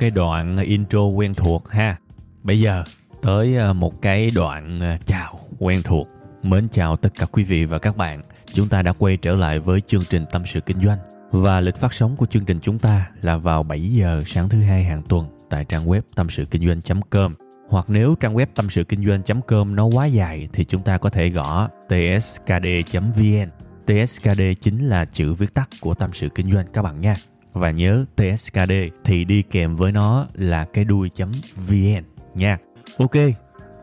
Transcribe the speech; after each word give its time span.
Cái 0.00 0.10
đoạn 0.10 0.56
intro 0.56 1.00
quen 1.00 1.34
thuộc 1.34 1.70
ha. 1.70 1.96
Bây 2.42 2.60
giờ 2.60 2.84
tới 3.22 3.56
ờ, 3.56 3.72
một 3.72 4.02
cái 4.02 4.30
đoạn 4.34 4.80
ờ, 4.80 4.96
chào 5.06 5.40
quen 5.58 5.82
thuộc. 5.84 6.08
Mến 6.42 6.68
chào 6.72 6.96
tất 6.96 7.08
cả 7.18 7.26
quý 7.32 7.42
vị 7.42 7.64
và 7.64 7.78
các 7.78 7.96
bạn. 7.96 8.22
Chúng 8.54 8.68
ta 8.68 8.82
đã 8.82 8.92
quay 8.98 9.16
trở 9.16 9.36
lại 9.36 9.58
với 9.58 9.80
chương 9.80 10.02
trình 10.10 10.24
Tâm 10.32 10.42
sự 10.46 10.60
Kinh 10.60 10.80
doanh. 10.80 10.98
Và 11.30 11.60
lịch 11.60 11.76
phát 11.76 11.94
sóng 11.94 12.16
của 12.16 12.26
chương 12.26 12.44
trình 12.44 12.58
chúng 12.62 12.78
ta 12.78 13.10
là 13.22 13.36
vào 13.36 13.62
7 13.62 13.88
giờ 13.92 14.22
sáng 14.26 14.48
thứ 14.48 14.62
hai 14.62 14.84
hàng 14.84 15.02
tuần 15.08 15.26
tại 15.50 15.64
trang 15.64 15.86
web 15.86 16.00
tâm 16.14 16.30
sự 16.30 16.44
kinh 16.44 16.66
doanh.com. 16.66 17.34
Hoặc 17.68 17.84
nếu 17.88 18.14
trang 18.20 18.34
web 18.34 18.46
tâm 18.54 18.70
sự 18.70 18.84
kinh 18.84 19.06
doanh.com 19.06 19.76
nó 19.76 19.84
quá 19.84 20.06
dài 20.06 20.48
thì 20.52 20.64
chúng 20.64 20.82
ta 20.82 20.98
có 20.98 21.10
thể 21.10 21.28
gõ 21.28 21.68
tskd.vn. 21.88 23.50
TSKD 23.86 24.40
chính 24.60 24.88
là 24.88 25.04
chữ 25.04 25.34
viết 25.34 25.54
tắt 25.54 25.68
của 25.80 25.94
tâm 25.94 26.10
sự 26.12 26.28
kinh 26.34 26.52
doanh 26.52 26.66
các 26.72 26.82
bạn 26.82 27.00
nha 27.00 27.14
và 27.52 27.70
nhớ 27.70 28.04
TSKD 28.16 28.72
thì 29.04 29.24
đi 29.24 29.42
kèm 29.42 29.76
với 29.76 29.92
nó 29.92 30.26
là 30.34 30.64
cái 30.64 30.84
đuôi 30.84 31.10
chấm 31.14 31.32
VN 31.56 32.04
nha. 32.34 32.58
Ok, 32.98 33.16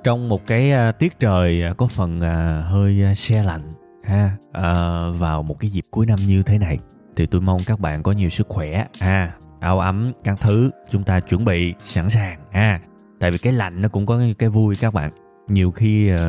trong 0.03 0.29
một 0.29 0.45
cái 0.45 0.71
uh, 0.71 0.99
tiết 0.99 1.19
trời 1.19 1.63
uh, 1.71 1.77
có 1.77 1.87
phần 1.87 2.17
uh, 2.17 2.65
hơi 2.65 3.03
uh, 3.11 3.17
xe 3.17 3.43
lạnh 3.43 3.69
ha 4.03 4.31
uh, 4.49 5.19
vào 5.19 5.43
một 5.43 5.59
cái 5.59 5.69
dịp 5.69 5.83
cuối 5.91 6.05
năm 6.05 6.19
như 6.27 6.43
thế 6.43 6.57
này 6.57 6.77
thì 7.17 7.25
tôi 7.25 7.41
mong 7.41 7.61
các 7.65 7.79
bạn 7.79 8.03
có 8.03 8.11
nhiều 8.11 8.29
sức 8.29 8.47
khỏe 8.49 8.85
ha. 8.99 9.33
Áo 9.59 9.79
ấm 9.79 10.11
các 10.23 10.37
thứ 10.41 10.71
chúng 10.89 11.03
ta 11.03 11.19
chuẩn 11.19 11.45
bị 11.45 11.73
sẵn 11.83 12.09
sàng 12.09 12.39
ha. 12.51 12.79
Tại 13.19 13.31
vì 13.31 13.37
cái 13.37 13.53
lạnh 13.53 13.81
nó 13.81 13.89
cũng 13.89 14.05
có 14.05 14.21
cái 14.37 14.49
vui 14.49 14.75
các 14.75 14.93
bạn. 14.93 15.11
Nhiều 15.47 15.71
khi 15.71 16.11
uh, 16.13 16.19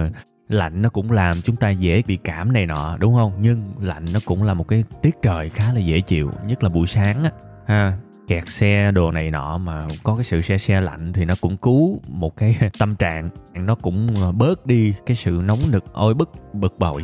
lạnh 0.48 0.82
nó 0.82 0.88
cũng 0.88 1.10
làm 1.10 1.40
chúng 1.44 1.56
ta 1.56 1.70
dễ 1.70 2.02
bị 2.06 2.16
cảm 2.16 2.52
này 2.52 2.66
nọ, 2.66 2.96
đúng 3.00 3.14
không? 3.14 3.32
Nhưng 3.40 3.72
lạnh 3.80 4.04
nó 4.14 4.20
cũng 4.24 4.42
là 4.42 4.54
một 4.54 4.68
cái 4.68 4.84
tiết 5.02 5.22
trời 5.22 5.48
khá 5.48 5.72
là 5.72 5.80
dễ 5.80 6.00
chịu, 6.00 6.30
nhất 6.46 6.62
là 6.62 6.68
buổi 6.74 6.86
sáng 6.86 7.24
á. 7.24 7.30
Ha, 7.66 7.98
kẹt 8.28 8.48
xe 8.48 8.90
đồ 8.92 9.10
này 9.10 9.30
nọ 9.30 9.58
mà 9.58 9.86
có 10.02 10.14
cái 10.16 10.24
sự 10.24 10.40
xe 10.40 10.58
xe 10.58 10.80
lạnh 10.80 11.12
thì 11.12 11.24
nó 11.24 11.34
cũng 11.40 11.56
cứu 11.56 12.00
một 12.08 12.36
cái 12.36 12.56
tâm 12.78 12.96
trạng. 12.96 13.30
Nó 13.54 13.74
cũng 13.74 14.14
ờ, 14.22 14.32
bớt 14.32 14.66
đi 14.66 14.92
cái 15.06 15.16
sự 15.16 15.40
nóng 15.44 15.58
nực 15.70 15.92
oi 15.92 16.14
bức, 16.14 16.30
bực 16.52 16.78
bội. 16.78 17.02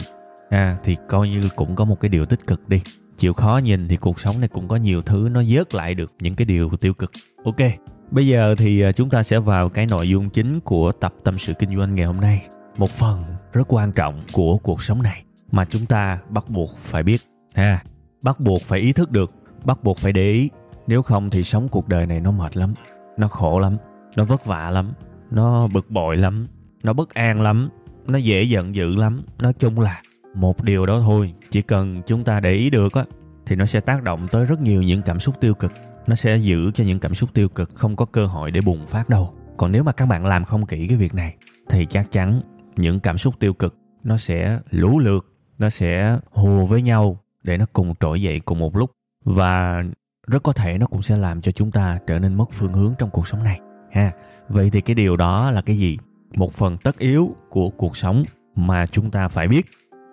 Ha, 0.51 0.77
thì 0.85 0.97
coi 1.09 1.29
như 1.29 1.49
cũng 1.57 1.77
có 1.77 1.85
một 1.85 2.01
cái 2.01 2.09
điều 2.09 2.27
tích 2.27 2.47
cực 2.47 2.69
đi. 2.69 2.81
Chịu 3.19 3.33
khó 3.33 3.61
nhìn 3.65 3.89
thì 3.89 3.97
cuộc 3.97 4.21
sống 4.21 4.41
này 4.41 4.49
cũng 4.49 4.69
có 4.69 4.77
nhiều 4.77 5.03
thứ 5.03 5.29
nó 5.33 5.43
vớt 5.49 5.75
lại 5.75 5.95
được 5.95 6.11
những 6.21 6.37
cái 6.37 6.45
điều 6.45 6.71
tiêu 6.81 6.95
cực. 6.95 7.11
Ok, 7.45 7.71
bây 8.11 8.27
giờ 8.27 8.55
thì 8.59 8.81
ờ, 8.81 8.93
chúng 8.93 9.11
ta 9.11 9.23
sẽ 9.23 9.39
vào 9.39 9.69
cái 9.69 9.87
nội 9.87 10.09
dung 10.09 10.31
chính 10.31 10.61
của 10.61 10.93
tập 10.93 11.13
tâm 11.25 11.39
sự 11.39 11.53
kinh 11.59 11.79
doanh 11.79 11.95
ngày 11.95 12.07
hôm 12.07 12.17
nay 12.17 12.43
một 12.77 12.91
phần 12.91 13.23
rất 13.53 13.73
quan 13.73 13.93
trọng 13.93 14.23
của 14.33 14.59
cuộc 14.59 14.83
sống 14.83 15.03
này 15.03 15.25
mà 15.51 15.65
chúng 15.65 15.87
ta 15.87 16.19
bắt 16.29 16.45
buộc 16.49 16.79
phải 16.79 17.03
biết, 17.03 17.19
ha? 17.55 17.83
Bắt 18.25 18.41
buộc 18.41 18.63
phải 18.63 18.81
ý 18.81 18.93
thức 18.93 19.11
được, 19.11 19.31
bắt 19.65 19.85
buộc 19.85 19.99
phải 19.99 20.13
để 20.13 20.33
ý. 20.33 20.51
Nếu 20.87 21.03
không 21.03 21.31
thì 21.31 21.43
sống 21.43 21.69
cuộc 21.69 21.89
đời 21.89 22.07
này 22.07 22.21
nó 22.21 22.31
mệt 22.31 22.57
lắm, 22.57 22.75
nó 23.17 23.29
khổ 23.29 23.59
lắm, 23.59 23.77
nó 24.17 24.25
vất 24.25 24.45
vả 24.45 24.71
lắm, 24.71 24.93
nó 25.31 25.69
bực 25.69 25.91
bội 25.91 26.17
lắm, 26.17 26.49
nó 26.83 26.93
bất 26.93 27.15
an 27.15 27.43
lắm, 27.43 27.69
nó 28.07 28.19
dễ 28.19 28.43
giận 28.43 28.75
dữ 28.75 28.97
lắm. 28.97 29.23
Nói 29.39 29.53
chung 29.53 29.81
là 29.81 30.01
một 30.35 30.65
điều 30.65 30.87
đó 30.87 31.01
thôi. 31.01 31.35
Chỉ 31.51 31.63
cần 31.63 32.03
chúng 32.07 32.25
ta 32.25 32.41
để 32.41 32.53
ý 32.53 32.71
được 32.71 32.95
á, 32.95 33.05
thì 33.47 33.57
nó 33.57 33.67
sẽ 33.67 33.81
tác 33.81 34.03
động 34.03 34.29
tới 34.29 34.47
rất 34.47 34.61
nhiều 34.61 34.83
những 34.83 35.03
cảm 35.03 35.21
xúc 35.21 35.35
tiêu 35.41 35.55
cực. 35.55 35.73
Nó 36.07 36.15
sẽ 36.15 36.37
giữ 36.37 36.71
cho 36.75 36.85
những 36.85 37.01
cảm 37.01 37.15
xúc 37.15 37.31
tiêu 37.35 37.49
cực 37.49 37.71
không 37.75 37.97
có 37.97 38.05
cơ 38.05 38.27
hội 38.27 38.51
để 38.51 38.61
bùng 38.67 38.87
phát 38.87 39.09
đâu. 39.09 39.35
Còn 39.57 39.73
nếu 39.73 39.83
mà 39.83 39.93
các 39.93 40.07
bạn 40.07 40.27
làm 40.27 40.45
không 40.45 40.67
kỹ 40.67 40.87
cái 40.87 40.97
việc 40.97 41.15
này, 41.15 41.35
thì 41.69 41.87
chắc 41.91 42.13
chắn 42.13 42.41
những 42.77 43.01
cảm 43.01 43.19
xúc 43.19 43.35
tiêu 43.39 43.53
cực, 43.55 43.77
nó 44.05 44.17
sẽ 44.17 44.59
lũ 44.71 44.99
lượt, 44.99 45.27
nó 45.59 45.71
sẽ 45.71 46.19
hùa 46.31 46.67
với 46.67 46.83
nhau 46.83 47.19
để 47.43 47.59
nó 47.59 47.67
cùng 47.73 47.95
trỗi 48.01 48.23
dậy 48.23 48.41
cùng 48.45 48.59
một 48.59 48.77
lúc. 48.77 48.91
Và 49.25 49.83
rất 50.27 50.43
có 50.43 50.53
thể 50.53 50.79
nó 50.79 50.87
cũng 50.87 51.03
sẽ 51.03 51.17
làm 51.17 51.41
cho 51.41 51.53
chúng 51.53 51.71
ta 51.71 51.99
trở 52.07 52.19
nên 52.19 52.35
mất 52.35 52.51
phương 52.53 52.73
hướng 52.73 52.95
trong 52.99 53.11
cuộc 53.11 53.29
sống 53.29 53.43
này, 53.43 53.61
ha. 53.93 54.13
Vậy 54.49 54.71
thì 54.71 54.81
cái 54.81 54.95
điều 54.95 55.17
đó 55.17 55.51
là 55.51 55.63
cái 55.63 55.79
gì? 55.79 55.99
Một 56.37 56.53
phần 56.53 56.77
tất 56.77 56.99
yếu 56.99 57.37
của 57.51 57.71
cuộc 57.71 57.97
sống 57.97 58.23
mà 58.57 58.87
chúng 58.87 59.11
ta 59.11 59.29
phải 59.29 59.49
biết 59.49 59.67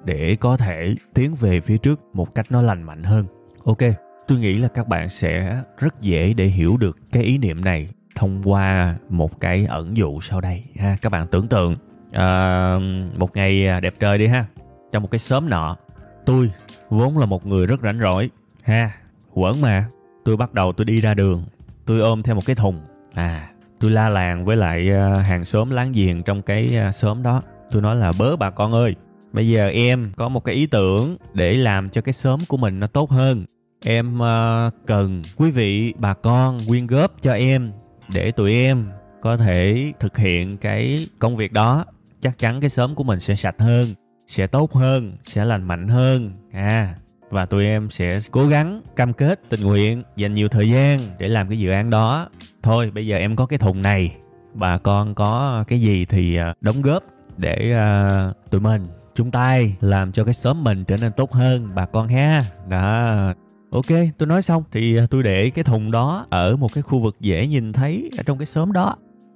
để 0.06 0.38
có 0.40 0.58
thể 0.58 0.96
tiến 1.14 1.36
về 1.36 1.62
phía 1.62 1.78
trước 1.78 2.00
một 2.14 2.36
cách 2.36 2.46
nó 2.50 2.62
lành 2.62 2.84
mạnh 2.84 3.04
hơn. 3.04 3.26
Ok, 3.66 3.78
tôi 4.28 4.40
nghĩ 4.40 4.54
là 4.54 4.68
các 4.68 4.88
bạn 4.88 5.10
sẽ 5.10 5.62
rất 5.78 6.02
dễ 6.02 6.34
để 6.38 6.46
hiểu 6.46 6.78
được 6.78 6.98
cái 7.12 7.24
ý 7.24 7.38
niệm 7.38 7.64
này 7.64 7.90
thông 8.16 8.42
qua 8.44 8.96
một 9.10 9.40
cái 9.40 9.66
ẩn 9.66 9.98
dụ 9.98 10.20
sau 10.22 10.42
đây, 10.42 10.62
ha. 10.76 10.98
Các 11.02 11.12
bạn 11.12 11.28
tưởng 11.28 11.48
tượng 11.48 11.76
à, 12.12 12.78
một 13.18 13.36
ngày 13.36 13.68
à, 13.68 13.80
đẹp 13.80 13.94
trời 14.00 14.18
đi 14.18 14.28
ha. 14.28 14.46
Trong 14.92 15.04
một 15.04 15.12
cái 15.12 15.20
xóm 15.20 15.50
nọ 15.50 15.78
tôi 16.26 16.52
vốn 16.90 17.18
là 17.18 17.26
một 17.26 17.46
người 17.46 17.66
rất 17.66 17.80
rảnh 17.82 18.00
rỗi. 18.00 18.30
Ha 18.64 18.92
quẩn 19.34 19.62
mà. 19.62 19.86
Tôi 20.26 20.38
bắt 20.38 20.54
đầu 20.54 20.74
tôi 20.74 20.86
đi 20.86 21.02
ra 21.02 21.14
đường. 21.14 21.44
Tôi 21.86 22.00
ôm 22.00 22.24
theo 22.24 22.36
một 22.36 22.46
cái 22.46 22.56
thùng. 22.56 22.78
À 23.14 23.50
tôi 23.80 23.92
la 23.92 24.10
làng 24.10 24.46
với 24.46 24.56
lại 24.56 24.90
à, 24.92 25.16
hàng 25.16 25.46
xóm 25.46 25.70
láng 25.70 25.92
giềng 25.92 26.24
trong 26.24 26.42
cái 26.42 26.78
à, 26.78 26.92
xóm 26.92 27.24
đó. 27.24 27.42
Tôi 27.72 27.82
nói 27.82 27.96
là 27.96 28.12
bớ 28.20 28.36
bà 28.36 28.50
con 28.50 28.72
ơi 28.72 28.96
bây 29.34 29.50
giờ 29.50 29.68
em 29.68 30.12
có 30.18 30.28
một 30.28 30.46
cái 30.46 30.56
ý 30.56 30.66
tưởng 30.66 31.18
để 31.34 31.54
làm 31.54 31.90
cho 31.90 32.02
cái 32.02 32.14
xóm 32.14 32.40
của 32.48 32.58
mình 32.58 32.80
nó 32.80 32.88
tốt 32.88 33.12
hơn. 33.12 33.46
Em 33.86 34.16
uh, 34.16 34.74
cần 34.86 35.22
quý 35.38 35.52
vị 35.52 35.94
bà 36.00 36.14
con 36.14 36.60
quyên 36.68 36.88
góp 36.88 37.12
cho 37.22 37.34
em 37.34 37.72
để 38.14 38.32
tụi 38.32 38.54
em 38.54 38.92
có 39.22 39.38
thể 39.38 39.92
thực 40.00 40.18
hiện 40.18 40.58
cái 40.58 41.08
công 41.20 41.36
việc 41.36 41.54
đó 41.54 41.86
chắc 42.22 42.38
chắn 42.38 42.62
cái 42.62 42.70
sớm 42.70 42.96
của 42.96 43.04
mình 43.04 43.20
sẽ 43.20 43.36
sạch 43.36 43.56
hơn 43.60 43.88
sẽ 44.28 44.48
tốt 44.48 44.74
hơn 44.74 45.18
sẽ 45.24 45.46
lành 45.46 45.68
mạnh 45.68 45.88
hơn. 45.88 46.32
À 46.52 46.96
và 47.30 47.46
tụi 47.46 47.66
em 47.66 47.90
sẽ 47.90 48.20
cố 48.32 48.48
gắng 48.48 48.82
cam 48.96 49.14
kết 49.14 49.42
tình 49.50 49.62
nguyện 49.62 50.04
dành 50.16 50.34
nhiều 50.34 50.48
thời 50.50 50.70
gian 50.70 51.00
để 51.20 51.28
làm 51.28 51.50
cái 51.50 51.60
dự 51.60 51.70
án 51.70 51.90
đó. 51.90 52.30
Thôi 52.64 52.92
bây 52.96 53.08
giờ 53.08 53.18
em 53.18 53.36
có 53.36 53.46
cái 53.46 53.60
thùng 53.60 53.82
này 53.82 54.16
bà 54.54 54.78
con 54.78 55.16
có 55.16 55.64
cái 55.68 55.82
gì 55.82 56.06
thì 56.06 56.36
ờ, 56.36 56.54
đóng 56.62 56.82
góp 56.82 57.04
để 57.38 57.76
uh, 58.30 58.52
tụi 58.52 58.62
mình 58.62 58.82
chung 59.16 59.32
tay 59.32 59.76
làm 59.82 60.12
cho 60.12 60.24
cái 60.24 60.34
xóm 60.34 60.64
mình 60.64 60.86
trở 60.86 60.98
nên 60.98 61.12
tốt 61.12 61.32
hơn 61.32 61.70
bà 61.76 61.86
con 61.86 62.08
ha. 62.08 62.44
Đó. 62.70 63.34
Ok 63.72 63.88
tôi 64.18 64.28
nói 64.28 64.42
xong. 64.42 64.64
Thì 64.72 64.96
ờ, 64.96 65.08
tôi 65.10 65.24
để 65.24 65.52
cái 65.56 65.64
thùng 65.64 65.92
đó 65.92 66.26
ở 66.30 66.58
một 66.58 66.74
cái 66.74 66.82
khu 66.82 67.00
vực 67.00 67.16
dễ 67.20 67.48
nhìn 67.48 67.74
thấy 67.74 68.10
ở 68.18 68.24
trong 68.24 68.38
cái 68.38 68.46
xóm 68.46 68.72
đó. 68.72 68.96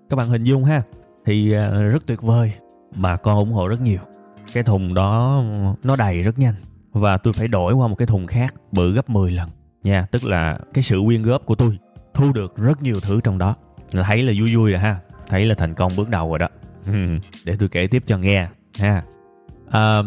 Các 0.09 0.15
bạn 0.15 0.27
hình 0.27 0.43
dung 0.43 0.63
ha. 0.63 0.81
Thì 1.25 1.47
uh, 1.47 1.93
rất 1.93 2.07
tuyệt 2.07 2.21
vời 2.21 2.53
bà 2.95 3.15
con 3.15 3.37
ủng 3.37 3.51
hộ 3.51 3.67
rất 3.67 3.81
nhiều. 3.81 3.99
Cái 4.53 4.63
thùng 4.63 4.93
đó 4.93 5.43
nó 5.83 5.95
đầy 5.95 6.21
rất 6.21 6.39
nhanh. 6.39 6.55
Và 6.91 7.17
tôi 7.17 7.33
phải 7.33 7.47
đổi 7.47 7.73
qua 7.73 7.87
một 7.87 7.95
cái 7.95 8.05
thùng 8.05 8.27
khác 8.27 8.53
bự 8.71 8.93
gấp 8.93 9.09
10 9.09 9.31
lần. 9.31 9.49
Nha 9.83 10.07
tức 10.11 10.23
là 10.23 10.57
cái 10.73 10.83
sự 10.83 11.01
quyên 11.05 11.23
góp 11.23 11.45
của 11.45 11.55
tôi 11.55 11.77
thu 12.13 12.31
được 12.31 12.57
rất 12.57 12.81
nhiều 12.81 12.99
thứ 12.99 13.21
trong 13.23 13.37
đó. 13.37 13.55
Là 13.91 14.03
thấy 14.03 14.23
là 14.23 14.33
vui 14.39 14.55
vui 14.55 14.71
rồi 14.71 14.79
ha. 14.79 14.97
Thấy 15.27 15.45
là 15.45 15.55
thành 15.55 15.73
công 15.73 15.91
bước 15.95 16.09
đầu 16.09 16.29
rồi 16.29 16.39
đó. 16.39 16.47
Để 17.43 17.55
tôi 17.59 17.69
kể 17.69 17.87
tiếp 17.87 18.03
cho 18.05 18.17
nghe 18.17 18.47
ha. 18.79 19.03
À, 19.69 20.01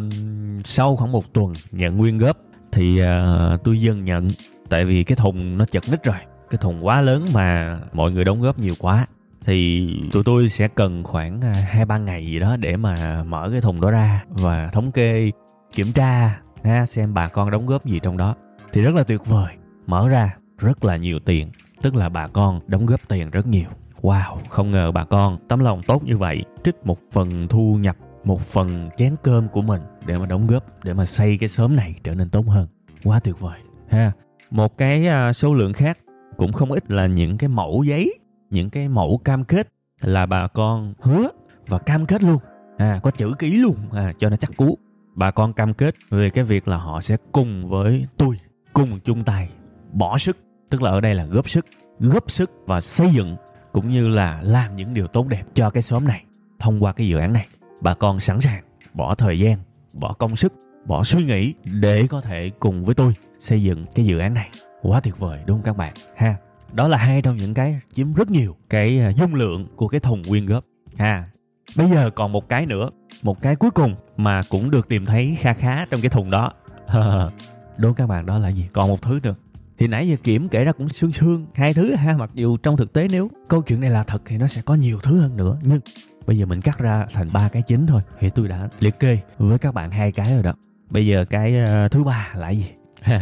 sau 0.64 0.96
khoảng 0.96 1.12
một 1.12 1.32
tuần 1.32 1.52
nhận 1.70 1.98
quyên 1.98 2.18
góp 2.18 2.36
thì 2.72 2.98
à, 3.00 3.36
tôi 3.64 3.80
dần 3.80 4.04
nhận. 4.04 4.28
Tại 4.68 4.84
vì 4.84 5.04
cái 5.04 5.16
thùng 5.16 5.58
nó 5.58 5.64
chật 5.64 5.84
ních 5.90 6.02
rồi. 6.02 6.16
Cái 6.50 6.58
thùng 6.58 6.86
quá 6.86 7.00
lớn 7.00 7.26
mà 7.34 7.78
mọi 7.92 8.10
người 8.10 8.24
đóng 8.24 8.42
góp 8.42 8.58
nhiều 8.58 8.74
quá 8.78 9.06
thì 9.44 9.88
tụi 10.12 10.22
tôi 10.24 10.48
sẽ 10.48 10.68
cần 10.68 11.04
khoảng 11.04 11.40
à, 11.40 11.52
hai 11.68 11.84
ba 11.84 11.98
ngày 11.98 12.26
gì 12.26 12.38
đó 12.38 12.56
để 12.56 12.76
mà 12.76 13.24
mở 13.24 13.48
cái 13.52 13.60
thùng 13.60 13.80
đó 13.80 13.90
ra 13.90 14.24
và 14.28 14.68
thống 14.72 14.92
kê 14.92 15.30
kiểm 15.72 15.92
tra 15.92 16.40
ha, 16.64 16.86
xem 16.86 17.14
bà 17.14 17.28
con 17.28 17.50
đóng 17.50 17.66
góp 17.66 17.86
gì 17.86 18.00
trong 18.02 18.16
đó. 18.16 18.34
Thì 18.72 18.82
rất 18.82 18.94
là 18.94 19.02
tuyệt 19.02 19.26
vời. 19.26 19.54
Mở 19.86 20.08
ra 20.08 20.36
rất 20.58 20.84
là 20.84 20.96
nhiều 20.96 21.18
tiền. 21.18 21.50
Tức 21.82 21.94
là 21.94 22.08
bà 22.08 22.28
con 22.28 22.60
đóng 22.66 22.86
góp 22.86 23.00
tiền 23.08 23.30
rất 23.30 23.46
nhiều. 23.46 23.68
Wow 24.02 24.36
không 24.48 24.70
ngờ 24.70 24.92
bà 24.92 25.04
con 25.04 25.38
tấm 25.48 25.58
lòng 25.58 25.82
tốt 25.82 26.02
như 26.04 26.16
vậy 26.16 26.44
trích 26.64 26.76
một 26.84 26.98
phần 27.12 27.48
thu 27.48 27.78
nhập 27.80 27.96
một 28.24 28.40
phần 28.40 28.88
chén 28.96 29.14
cơm 29.22 29.48
của 29.48 29.62
mình 29.62 29.82
để 30.06 30.18
mà 30.18 30.26
đóng 30.26 30.46
góp 30.46 30.84
để 30.84 30.94
mà 30.94 31.04
xây 31.04 31.36
cái 31.40 31.48
xóm 31.48 31.76
này 31.76 31.94
trở 32.04 32.14
nên 32.14 32.30
tốt 32.30 32.46
hơn. 32.46 32.66
Quá 33.04 33.20
tuyệt 33.20 33.40
vời 33.40 33.58
ha. 33.88 34.12
Một 34.50 34.78
cái 34.78 35.06
à, 35.06 35.32
số 35.32 35.54
lượng 35.54 35.72
khác 35.72 35.98
cũng 36.36 36.52
không 36.52 36.72
ít 36.72 36.90
là 36.90 37.06
những 37.06 37.38
cái 37.38 37.48
mẫu 37.48 37.82
giấy 37.82 38.17
những 38.50 38.70
cái 38.70 38.88
mẫu 38.88 39.20
cam 39.24 39.44
kết 39.44 39.68
là 40.00 40.26
bà 40.26 40.46
con 40.46 40.94
hứa 41.00 41.28
và 41.66 41.78
cam 41.78 42.06
kết 42.06 42.22
luôn. 42.22 42.38
À 42.76 43.00
có 43.02 43.10
chữ 43.10 43.32
ký 43.38 43.50
luôn. 43.50 43.76
À 43.92 44.12
cho 44.18 44.30
nó 44.30 44.36
chắc 44.36 44.50
cú. 44.56 44.78
Bà 45.14 45.30
con 45.30 45.52
cam 45.52 45.74
kết 45.74 45.94
về 46.10 46.30
cái 46.30 46.44
việc 46.44 46.68
là 46.68 46.76
họ 46.76 47.00
sẽ 47.00 47.16
cùng 47.32 47.68
với 47.68 48.06
tôi, 48.16 48.36
cùng 48.72 49.00
chung 49.04 49.24
tay 49.24 49.48
bỏ 49.92 50.18
sức. 50.18 50.36
Tức 50.70 50.82
là 50.82 50.90
ở 50.90 51.00
đây 51.00 51.14
là 51.14 51.24
góp 51.24 51.50
sức 51.50 51.66
góp 52.00 52.30
sức 52.30 52.50
và 52.66 52.80
xây 52.80 53.10
dựng 53.12 53.36
cũng 53.72 53.90
như 53.90 54.08
là 54.08 54.40
làm 54.42 54.76
những 54.76 54.94
điều 54.94 55.06
tốt 55.06 55.26
đẹp 55.28 55.42
cho 55.54 55.70
cái 55.70 55.82
xóm 55.82 56.04
này. 56.04 56.24
Thông 56.58 56.82
qua 56.82 56.92
cái 56.92 57.06
dự 57.06 57.18
án 57.18 57.32
này, 57.32 57.46
bà 57.82 57.94
con 57.94 58.20
sẵn 58.20 58.40
sàng 58.40 58.62
bỏ 58.94 59.14
thời 59.14 59.38
gian, 59.38 59.56
bỏ 59.94 60.12
công 60.12 60.36
sức, 60.36 60.52
bỏ 60.86 61.04
suy 61.04 61.24
nghĩ 61.24 61.54
để 61.80 62.06
có 62.10 62.20
thể 62.20 62.50
cùng 62.58 62.84
với 62.84 62.94
tôi 62.94 63.12
xây 63.38 63.62
dựng 63.62 63.86
cái 63.94 64.06
dự 64.06 64.18
án 64.18 64.34
này. 64.34 64.48
Quá 64.82 65.00
tuyệt 65.00 65.18
vời, 65.18 65.40
đúng 65.46 65.56
không 65.56 65.64
các 65.64 65.76
bạn? 65.76 65.94
Ha 66.16 66.36
đó 66.72 66.88
là 66.88 66.96
hai 66.96 67.22
trong 67.22 67.36
những 67.36 67.54
cái 67.54 67.80
chiếm 67.94 68.12
rất 68.12 68.30
nhiều 68.30 68.56
cái 68.70 69.00
à, 69.00 69.12
dung 69.12 69.34
lượng 69.34 69.66
của 69.76 69.88
cái 69.88 70.00
thùng 70.00 70.24
quyên 70.24 70.46
góp 70.46 70.64
ha 70.96 71.28
bây 71.76 71.90
giờ 71.90 72.10
còn 72.10 72.32
một 72.32 72.48
cái 72.48 72.66
nữa 72.66 72.90
một 73.22 73.42
cái 73.42 73.56
cuối 73.56 73.70
cùng 73.70 73.94
mà 74.16 74.42
cũng 74.48 74.70
được 74.70 74.88
tìm 74.88 75.06
thấy 75.06 75.36
kha 75.40 75.52
khá 75.52 75.86
trong 75.90 76.00
cái 76.00 76.10
thùng 76.10 76.30
đó. 76.30 76.52
Đố 77.78 77.92
các 77.92 78.06
bạn 78.06 78.26
đó 78.26 78.38
là 78.38 78.48
gì? 78.48 78.68
Còn 78.72 78.88
một 78.88 79.02
thứ 79.02 79.18
nữa. 79.22 79.34
Thì 79.78 79.86
nãy 79.86 80.08
giờ 80.08 80.16
kiểm 80.22 80.48
kể 80.48 80.64
ra 80.64 80.72
cũng 80.72 80.88
sương 80.88 81.12
sương 81.12 81.46
hai 81.54 81.74
thứ 81.74 81.94
ha 81.94 82.16
mặc 82.16 82.30
dù 82.34 82.56
trong 82.56 82.76
thực 82.76 82.92
tế 82.92 83.08
nếu 83.10 83.30
câu 83.48 83.62
chuyện 83.62 83.80
này 83.80 83.90
là 83.90 84.02
thật 84.02 84.22
thì 84.26 84.38
nó 84.38 84.46
sẽ 84.46 84.62
có 84.62 84.74
nhiều 84.74 84.98
thứ 85.02 85.20
hơn 85.20 85.36
nữa. 85.36 85.58
Nhưng 85.62 85.80
bây 86.26 86.38
giờ 86.38 86.46
mình 86.46 86.60
cắt 86.60 86.78
ra 86.78 87.06
thành 87.12 87.32
ba 87.32 87.48
cái 87.48 87.62
chính 87.62 87.86
thôi 87.86 88.02
thì 88.20 88.30
tôi 88.30 88.48
đã 88.48 88.68
liệt 88.80 88.98
kê 88.98 89.18
với 89.38 89.58
các 89.58 89.74
bạn 89.74 89.90
hai 89.90 90.12
cái 90.12 90.32
rồi 90.34 90.42
đó. 90.42 90.54
Bây 90.90 91.06
giờ 91.06 91.24
cái 91.30 91.54
uh, 91.62 91.92
thứ 91.92 92.04
ba 92.04 92.32
là 92.34 92.50
gì? 92.50 92.66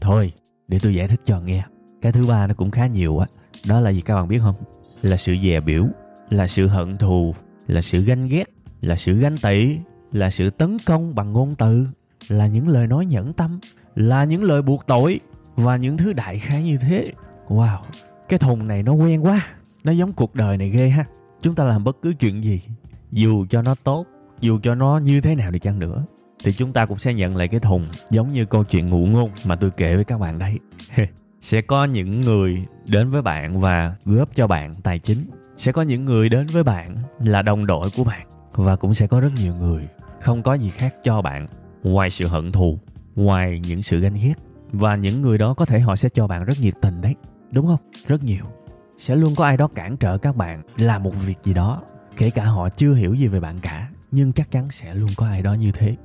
Thôi 0.00 0.32
để 0.68 0.78
tôi 0.82 0.94
giải 0.94 1.08
thích 1.08 1.20
cho 1.24 1.40
nghe 1.40 1.64
cái 2.04 2.12
thứ 2.12 2.26
ba 2.26 2.46
nó 2.46 2.54
cũng 2.54 2.70
khá 2.70 2.86
nhiều 2.86 3.18
á. 3.18 3.26
Đó 3.68 3.80
là 3.80 3.90
gì 3.90 4.00
các 4.00 4.14
bạn 4.14 4.28
biết 4.28 4.38
không? 4.38 4.54
Là 5.02 5.16
sự 5.16 5.36
dè 5.42 5.60
biểu, 5.60 5.84
là 6.30 6.46
sự 6.46 6.66
hận 6.66 6.98
thù, 6.98 7.34
là 7.66 7.82
sự 7.82 8.04
ganh 8.04 8.28
ghét, 8.28 8.44
là 8.80 8.96
sự 8.96 9.12
ganh 9.12 9.36
tị, 9.36 9.78
là 10.12 10.30
sự 10.30 10.50
tấn 10.50 10.76
công 10.86 11.14
bằng 11.14 11.32
ngôn 11.32 11.54
từ, 11.54 11.86
là 12.28 12.46
những 12.46 12.68
lời 12.68 12.86
nói 12.86 13.06
nhẫn 13.06 13.32
tâm, 13.32 13.60
là 13.94 14.24
những 14.24 14.42
lời 14.42 14.62
buộc 14.62 14.86
tội 14.86 15.20
và 15.56 15.76
những 15.76 15.96
thứ 15.96 16.12
đại 16.12 16.38
khái 16.38 16.62
như 16.62 16.78
thế. 16.78 17.12
Wow, 17.48 17.78
cái 18.28 18.38
thùng 18.38 18.66
này 18.66 18.82
nó 18.82 18.92
quen 18.92 19.24
quá, 19.24 19.46
nó 19.84 19.92
giống 19.92 20.12
cuộc 20.12 20.34
đời 20.34 20.56
này 20.56 20.70
ghê 20.70 20.88
ha. 20.88 21.04
Chúng 21.42 21.54
ta 21.54 21.64
làm 21.64 21.84
bất 21.84 21.96
cứ 22.02 22.12
chuyện 22.20 22.44
gì, 22.44 22.60
dù 23.12 23.46
cho 23.50 23.62
nó 23.62 23.74
tốt, 23.84 24.06
dù 24.40 24.58
cho 24.62 24.74
nó 24.74 24.98
như 24.98 25.20
thế 25.20 25.34
nào 25.34 25.50
đi 25.50 25.58
chăng 25.58 25.78
nữa, 25.78 26.04
thì 26.44 26.52
chúng 26.52 26.72
ta 26.72 26.86
cũng 26.86 26.98
sẽ 26.98 27.14
nhận 27.14 27.36
lại 27.36 27.48
cái 27.48 27.60
thùng 27.60 27.86
giống 28.10 28.28
như 28.28 28.44
câu 28.44 28.64
chuyện 28.64 28.88
ngụ 28.88 29.06
ngôn 29.06 29.30
mà 29.46 29.56
tôi 29.56 29.70
kể 29.76 29.94
với 29.94 30.04
các 30.04 30.18
bạn 30.18 30.38
đấy. 30.38 30.58
sẽ 31.44 31.60
có 31.60 31.84
những 31.84 32.20
người 32.20 32.58
đến 32.86 33.10
với 33.10 33.22
bạn 33.22 33.60
và 33.60 33.94
góp 34.04 34.34
cho 34.34 34.46
bạn 34.46 34.72
tài 34.82 34.98
chính. 34.98 35.18
Sẽ 35.56 35.72
có 35.72 35.82
những 35.82 36.04
người 36.04 36.28
đến 36.28 36.46
với 36.46 36.62
bạn 36.62 36.96
là 37.24 37.42
đồng 37.42 37.66
đội 37.66 37.88
của 37.96 38.04
bạn 38.04 38.26
và 38.52 38.76
cũng 38.76 38.94
sẽ 38.94 39.06
có 39.06 39.20
rất 39.20 39.32
nhiều 39.42 39.54
người 39.54 39.88
không 40.20 40.42
có 40.42 40.54
gì 40.54 40.70
khác 40.70 40.94
cho 41.02 41.22
bạn 41.22 41.46
ngoài 41.82 42.10
sự 42.10 42.26
hận 42.26 42.52
thù, 42.52 42.78
ngoài 43.14 43.60
những 43.66 43.82
sự 43.82 44.00
ganh 44.00 44.14
ghét. 44.14 44.34
Và 44.72 44.96
những 44.96 45.22
người 45.22 45.38
đó 45.38 45.54
có 45.54 45.64
thể 45.64 45.80
họ 45.80 45.96
sẽ 45.96 46.08
cho 46.08 46.26
bạn 46.26 46.44
rất 46.44 46.60
nhiệt 46.60 46.74
tình 46.82 47.00
đấy, 47.00 47.14
đúng 47.50 47.66
không? 47.66 47.90
Rất 48.06 48.24
nhiều. 48.24 48.44
Sẽ 48.98 49.16
luôn 49.16 49.34
có 49.34 49.44
ai 49.44 49.56
đó 49.56 49.68
cản 49.74 49.96
trở 49.96 50.18
các 50.18 50.36
bạn 50.36 50.62
làm 50.76 51.02
một 51.02 51.12
việc 51.26 51.38
gì 51.42 51.54
đó, 51.54 51.82
kể 52.16 52.30
cả 52.30 52.44
họ 52.44 52.68
chưa 52.68 52.94
hiểu 52.94 53.14
gì 53.14 53.26
về 53.26 53.40
bạn 53.40 53.58
cả, 53.60 53.88
nhưng 54.10 54.32
chắc 54.32 54.50
chắn 54.50 54.70
sẽ 54.70 54.94
luôn 54.94 55.10
có 55.16 55.26
ai 55.26 55.42
đó 55.42 55.54
như 55.54 55.72
thế. 55.72 55.96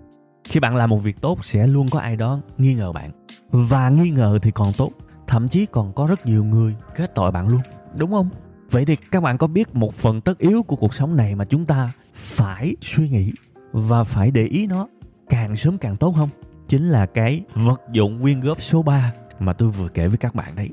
Khi 0.43 0.59
bạn 0.59 0.75
làm 0.75 0.89
một 0.89 0.97
việc 0.97 1.21
tốt, 1.21 1.45
sẽ 1.45 1.67
luôn 1.67 1.87
có 1.89 1.99
ai 1.99 2.15
đó 2.15 2.41
nghi 2.57 2.73
ngờ 2.73 2.91
bạn. 2.91 3.11
Và 3.51 3.89
nghi 3.89 4.09
ngờ 4.09 4.37
thì 4.41 4.51
còn 4.51 4.73
tốt 4.77 4.91
thậm 5.29 5.47
chí 5.47 5.65
còn 5.65 5.93
có 5.93 6.07
rất 6.07 6.25
nhiều 6.25 6.43
người 6.43 6.75
kết 6.95 7.15
tội 7.15 7.31
bạn 7.31 7.47
luôn. 7.47 7.61
Đúng 7.95 8.11
không? 8.11 8.29
Vậy 8.71 8.85
thì 8.85 8.95
các 8.95 9.23
bạn 9.23 9.37
có 9.37 9.47
biết 9.47 9.75
một 9.75 9.93
phần 9.93 10.21
tất 10.21 10.37
yếu 10.37 10.63
của 10.63 10.75
cuộc 10.75 10.93
sống 10.93 11.15
này 11.15 11.35
mà 11.35 11.45
chúng 11.45 11.65
ta 11.65 11.89
phải 12.13 12.75
suy 12.81 13.09
nghĩ 13.09 13.31
và 13.71 14.03
phải 14.03 14.31
để 14.31 14.45
ý 14.45 14.67
nó 14.67 14.87
càng 15.29 15.55
sớm 15.55 15.77
càng 15.77 15.97
tốt 15.97 16.13
không? 16.17 16.29
Chính 16.67 16.89
là 16.89 17.05
cái 17.05 17.43
vật 17.53 17.81
dụng 17.91 18.21
quyên 18.21 18.39
góp 18.39 18.61
số 18.61 18.81
3 18.81 19.13
mà 19.39 19.53
tôi 19.53 19.69
vừa 19.69 19.87
kể 19.87 20.07
với 20.07 20.17
các 20.17 20.35
bạn 20.35 20.49
đấy. 20.55 20.69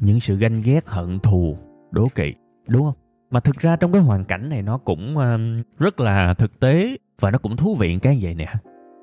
Những 0.00 0.20
sự 0.20 0.36
ganh 0.36 0.60
ghét 0.60 0.88
hận 0.88 1.18
thù 1.20 1.58
đố 1.90 2.08
kỵ 2.14 2.34
đúng 2.68 2.82
không? 2.82 2.94
Mà 3.30 3.40
thực 3.40 3.58
ra 3.58 3.76
trong 3.76 3.92
cái 3.92 4.02
hoàn 4.02 4.24
cảnh 4.24 4.48
này 4.48 4.62
nó 4.62 4.78
cũng 4.78 5.16
uh, 5.16 5.78
rất 5.78 6.00
là 6.00 6.34
thực 6.34 6.60
tế 6.60 6.96
và 7.20 7.30
nó 7.30 7.38
cũng 7.38 7.56
thú 7.56 7.74
vị 7.74 7.98
cái 8.02 8.18
vậy 8.22 8.34
nè. 8.34 8.52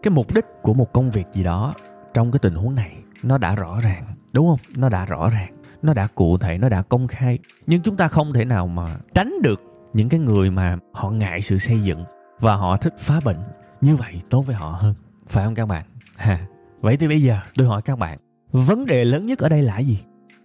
Cái 0.04 0.12
mục 0.12 0.34
đích 0.36 0.46
của 0.62 0.74
một 0.74 0.94
công 0.94 1.12
việc 1.12 1.26
gì 1.32 1.44
đó 1.44 1.74
trong 2.14 2.32
cái 2.32 2.40
tình 2.40 2.56
huống 2.56 2.76
này 2.76 2.96
nó 3.24 3.38
đã 3.38 3.56
rõ 3.56 3.80
ràng 3.84 4.04
đúng 4.34 4.48
không? 4.48 4.60
Nó 4.76 4.90
đã 4.90 5.06
rõ 5.06 5.30
ràng, 5.30 5.54
nó 5.82 5.94
đã 5.94 6.08
cụ 6.16 6.38
thể, 6.38 6.58
nó 6.58 6.70
đã 6.70 6.82
công 6.82 7.08
khai. 7.08 7.40
Nhưng 7.68 7.82
chúng 7.82 7.98
ta 7.98 8.08
không 8.08 8.34
thể 8.34 8.46
nào 8.46 8.68
mà 8.68 8.86
tránh 9.14 9.34
được 9.44 9.62
những 9.94 10.10
cái 10.10 10.20
người 10.20 10.52
mà 10.52 10.78
họ 10.94 11.10
ngại 11.10 11.42
sự 11.42 11.58
xây 11.58 11.80
dựng 11.80 12.04
và 12.40 12.56
họ 12.56 12.78
thích 12.78 12.96
phá 12.98 13.20
bệnh 13.26 13.38
như 13.82 13.96
vậy 13.96 14.22
tốt 14.30 14.42
với 14.42 14.56
họ 14.56 14.70
hơn. 14.70 14.94
Phải 15.28 15.46
không 15.46 15.56
các 15.56 15.68
bạn? 15.68 15.86
Ha. 16.16 16.40
Vậy 16.82 16.98
thì 16.98 17.08
bây 17.08 17.22
giờ 17.22 17.40
tôi 17.56 17.68
hỏi 17.68 17.82
các 17.86 18.00
bạn, 18.00 18.18
vấn 18.52 18.86
đề 18.86 19.06
lớn 19.06 19.26
nhất 19.26 19.40
ở 19.40 19.50
đây 19.50 19.62
là 19.62 19.80
gì? 19.80 20.00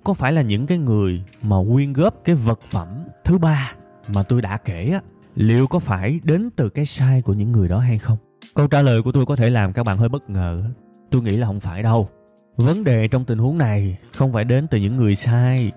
Có 0.05 0.15
phải 0.15 0.33
là 0.33 0.43
những 0.43 0.67
cái 0.67 0.79
người 0.79 1.25
mà 1.43 1.56
quyên 1.73 1.93
góp 1.93 2.15
cái 2.25 2.35
vật 2.35 2.61
phẩm 2.71 2.88
thứ 3.25 3.38
ba 3.38 3.73
mà 4.09 4.23
tôi 4.23 4.43
đã 4.43 4.56
kể 4.56 4.91
á, 4.93 5.00
liệu 5.35 5.67
có 5.67 5.79
phải 5.79 6.21
đến 6.25 6.50
từ 6.56 6.69
cái 6.69 6.87
sai 6.87 7.23
của 7.23 7.33
những 7.33 7.53
người 7.53 7.69
đó 7.69 7.79
hay 7.79 7.99
không? 7.99 8.19
Câu 8.55 8.67
trả 8.67 8.83
lời 8.83 9.03
của 9.03 9.12
tôi 9.12 9.27
có 9.27 9.37
thể 9.37 9.50
làm 9.50 9.73
các 9.73 9.87
bạn 9.87 9.99
hơi 9.99 10.09
bất 10.09 10.31
ngờ. 10.31 10.62
Tôi 11.11 11.23
nghĩ 11.23 11.37
là 11.37 11.47
không 11.47 11.61
phải 11.61 11.83
đâu 11.83 12.09
vấn 12.56 12.85
đề 12.85 13.08
trong 13.08 13.25
tình 13.25 13.38
huống 13.38 13.58
này 13.58 13.99
không 14.14 14.32
phải 14.32 14.44
đến 14.44 14.67
từ 14.70 14.79
những 14.79 14.97
người 14.97 15.17
sai 15.17 15.73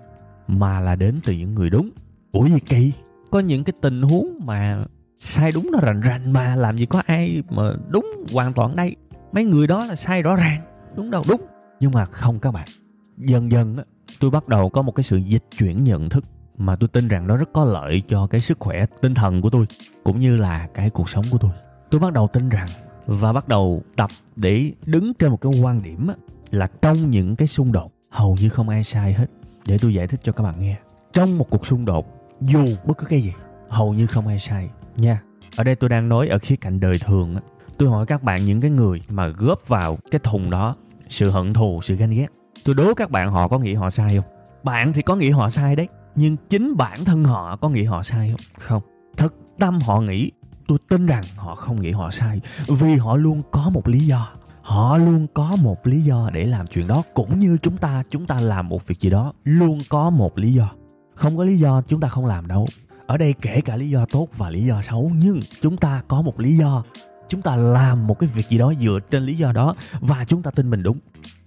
mà 0.48 0.80
là 0.80 0.96
đến 0.96 1.20
từ 1.24 1.32
những 1.32 1.54
người 1.54 1.70
đúng. 1.70 1.90
Ủa 2.32 2.46
gì 2.46 2.60
kỳ? 2.60 2.92
Có 3.30 3.40
những 3.40 3.64
cái 3.64 3.74
tình 3.80 4.02
huống 4.02 4.40
mà 4.46 4.82
sai 5.16 5.52
đúng 5.52 5.68
nó 5.72 5.78
rành 5.80 6.00
rành 6.00 6.32
mà 6.32 6.56
làm 6.56 6.78
gì 6.78 6.86
có 6.86 7.02
ai 7.06 7.42
mà 7.50 7.62
đúng 7.88 8.06
hoàn 8.32 8.52
toàn 8.52 8.76
đây. 8.76 8.96
Mấy 9.32 9.44
người 9.44 9.66
đó 9.66 9.86
là 9.86 9.94
sai 9.94 10.22
rõ 10.22 10.36
ràng 10.36 10.60
đúng 10.96 11.10
đâu 11.10 11.24
đúng. 11.28 11.40
Nhưng 11.80 11.92
mà 11.92 12.04
không 12.04 12.38
các 12.38 12.50
bạn 12.50 12.68
dần 13.16 13.50
dần 13.50 13.76
á 13.76 13.84
tôi 14.20 14.30
bắt 14.30 14.48
đầu 14.48 14.70
có 14.70 14.82
một 14.82 14.92
cái 14.92 15.04
sự 15.04 15.16
dịch 15.16 15.44
chuyển 15.58 15.84
nhận 15.84 16.08
thức 16.08 16.24
mà 16.58 16.76
tôi 16.76 16.88
tin 16.88 17.08
rằng 17.08 17.26
nó 17.26 17.36
rất 17.36 17.52
có 17.52 17.64
lợi 17.64 18.02
cho 18.08 18.26
cái 18.26 18.40
sức 18.40 18.58
khỏe 18.60 18.86
tinh 19.00 19.14
thần 19.14 19.40
của 19.40 19.50
tôi 19.50 19.66
cũng 20.04 20.16
như 20.20 20.36
là 20.36 20.68
cái 20.74 20.90
cuộc 20.90 21.08
sống 21.08 21.24
của 21.30 21.38
tôi. 21.38 21.50
Tôi 21.90 22.00
bắt 22.00 22.12
đầu 22.12 22.28
tin 22.32 22.48
rằng 22.48 22.68
và 23.06 23.32
bắt 23.32 23.48
đầu 23.48 23.82
tập 23.96 24.10
để 24.36 24.72
đứng 24.86 25.14
trên 25.14 25.30
một 25.30 25.40
cái 25.40 25.52
quan 25.62 25.82
điểm 25.82 26.06
á, 26.08 26.14
là 26.50 26.68
trong 26.82 27.10
những 27.10 27.36
cái 27.36 27.48
xung 27.48 27.72
đột, 27.72 27.92
hầu 28.10 28.36
như 28.40 28.48
không 28.48 28.68
ai 28.68 28.84
sai 28.84 29.12
hết. 29.12 29.26
Để 29.66 29.78
tôi 29.78 29.94
giải 29.94 30.06
thích 30.06 30.20
cho 30.22 30.32
các 30.32 30.44
bạn 30.44 30.54
nghe. 30.60 30.76
Trong 31.12 31.38
một 31.38 31.50
cuộc 31.50 31.66
xung 31.66 31.84
đột, 31.84 32.06
dù 32.40 32.64
bất 32.84 32.98
cứ 32.98 33.06
cái 33.06 33.20
gì, 33.20 33.32
hầu 33.68 33.94
như 33.94 34.06
không 34.06 34.26
ai 34.26 34.38
sai. 34.38 34.70
Nha, 34.96 35.20
ở 35.56 35.64
đây 35.64 35.74
tôi 35.74 35.90
đang 35.90 36.08
nói 36.08 36.28
ở 36.28 36.38
khía 36.38 36.56
cạnh 36.56 36.80
đời 36.80 36.98
thường 36.98 37.34
á. 37.34 37.40
Tôi 37.78 37.88
hỏi 37.88 38.06
các 38.06 38.22
bạn 38.22 38.44
những 38.44 38.60
cái 38.60 38.70
người 38.70 39.02
mà 39.10 39.28
góp 39.28 39.68
vào 39.68 39.98
cái 40.10 40.18
thùng 40.24 40.50
đó, 40.50 40.76
sự 41.08 41.30
hận 41.30 41.52
thù, 41.52 41.80
sự 41.82 41.96
ganh 41.96 42.10
ghét. 42.10 42.26
Tôi 42.64 42.74
đố 42.74 42.94
các 42.94 43.10
bạn 43.10 43.30
họ 43.30 43.48
có 43.48 43.58
nghĩ 43.58 43.74
họ 43.74 43.90
sai 43.90 44.16
không? 44.16 44.24
Bạn 44.62 44.92
thì 44.92 45.02
có 45.02 45.16
nghĩ 45.16 45.30
họ 45.30 45.50
sai 45.50 45.76
đấy, 45.76 45.88
nhưng 46.14 46.36
chính 46.50 46.76
bản 46.76 47.04
thân 47.04 47.24
họ 47.24 47.56
có 47.56 47.68
nghĩ 47.68 47.84
họ 47.84 48.02
sai 48.02 48.30
không? 48.30 48.40
Không. 48.58 48.82
Thật 49.16 49.34
tâm 49.58 49.80
họ 49.80 50.00
nghĩ, 50.00 50.30
tôi 50.68 50.78
tin 50.88 51.06
rằng 51.06 51.24
họ 51.36 51.54
không 51.54 51.82
nghĩ 51.82 51.90
họ 51.90 52.10
sai, 52.10 52.40
vì 52.66 52.96
họ 52.96 53.16
luôn 53.16 53.42
có 53.50 53.70
một 53.70 53.88
lý 53.88 54.06
do 54.06 54.28
họ 54.70 54.96
luôn 54.96 55.26
có 55.34 55.56
một 55.62 55.86
lý 55.86 56.00
do 56.00 56.30
để 56.32 56.46
làm 56.46 56.66
chuyện 56.66 56.86
đó, 56.86 57.02
cũng 57.14 57.38
như 57.38 57.58
chúng 57.62 57.76
ta 57.76 58.02
chúng 58.10 58.26
ta 58.26 58.40
làm 58.40 58.68
một 58.68 58.86
việc 58.86 59.00
gì 59.00 59.10
đó, 59.10 59.32
luôn 59.44 59.78
có 59.88 60.10
một 60.10 60.38
lý 60.38 60.52
do. 60.52 60.70
Không 61.14 61.36
có 61.36 61.44
lý 61.44 61.58
do, 61.58 61.82
chúng 61.88 62.00
ta 62.00 62.08
không 62.08 62.26
làm 62.26 62.46
đâu. 62.46 62.66
Ở 63.06 63.16
đây 63.16 63.34
kể 63.40 63.60
cả 63.60 63.76
lý 63.76 63.90
do 63.90 64.06
tốt 64.12 64.28
và 64.36 64.50
lý 64.50 64.64
do 64.64 64.82
xấu, 64.82 65.10
nhưng 65.14 65.40
chúng 65.60 65.76
ta 65.76 66.02
có 66.08 66.22
một 66.22 66.40
lý 66.40 66.56
do. 66.56 66.82
Chúng 67.28 67.42
ta 67.42 67.56
làm 67.56 68.06
một 68.06 68.18
cái 68.18 68.30
việc 68.34 68.48
gì 68.48 68.58
đó 68.58 68.72
dựa 68.80 68.98
trên 69.10 69.22
lý 69.22 69.36
do 69.36 69.52
đó, 69.52 69.74
và 70.00 70.24
chúng 70.24 70.42
ta 70.42 70.50
tin 70.50 70.70
mình 70.70 70.82
đúng. 70.82 70.98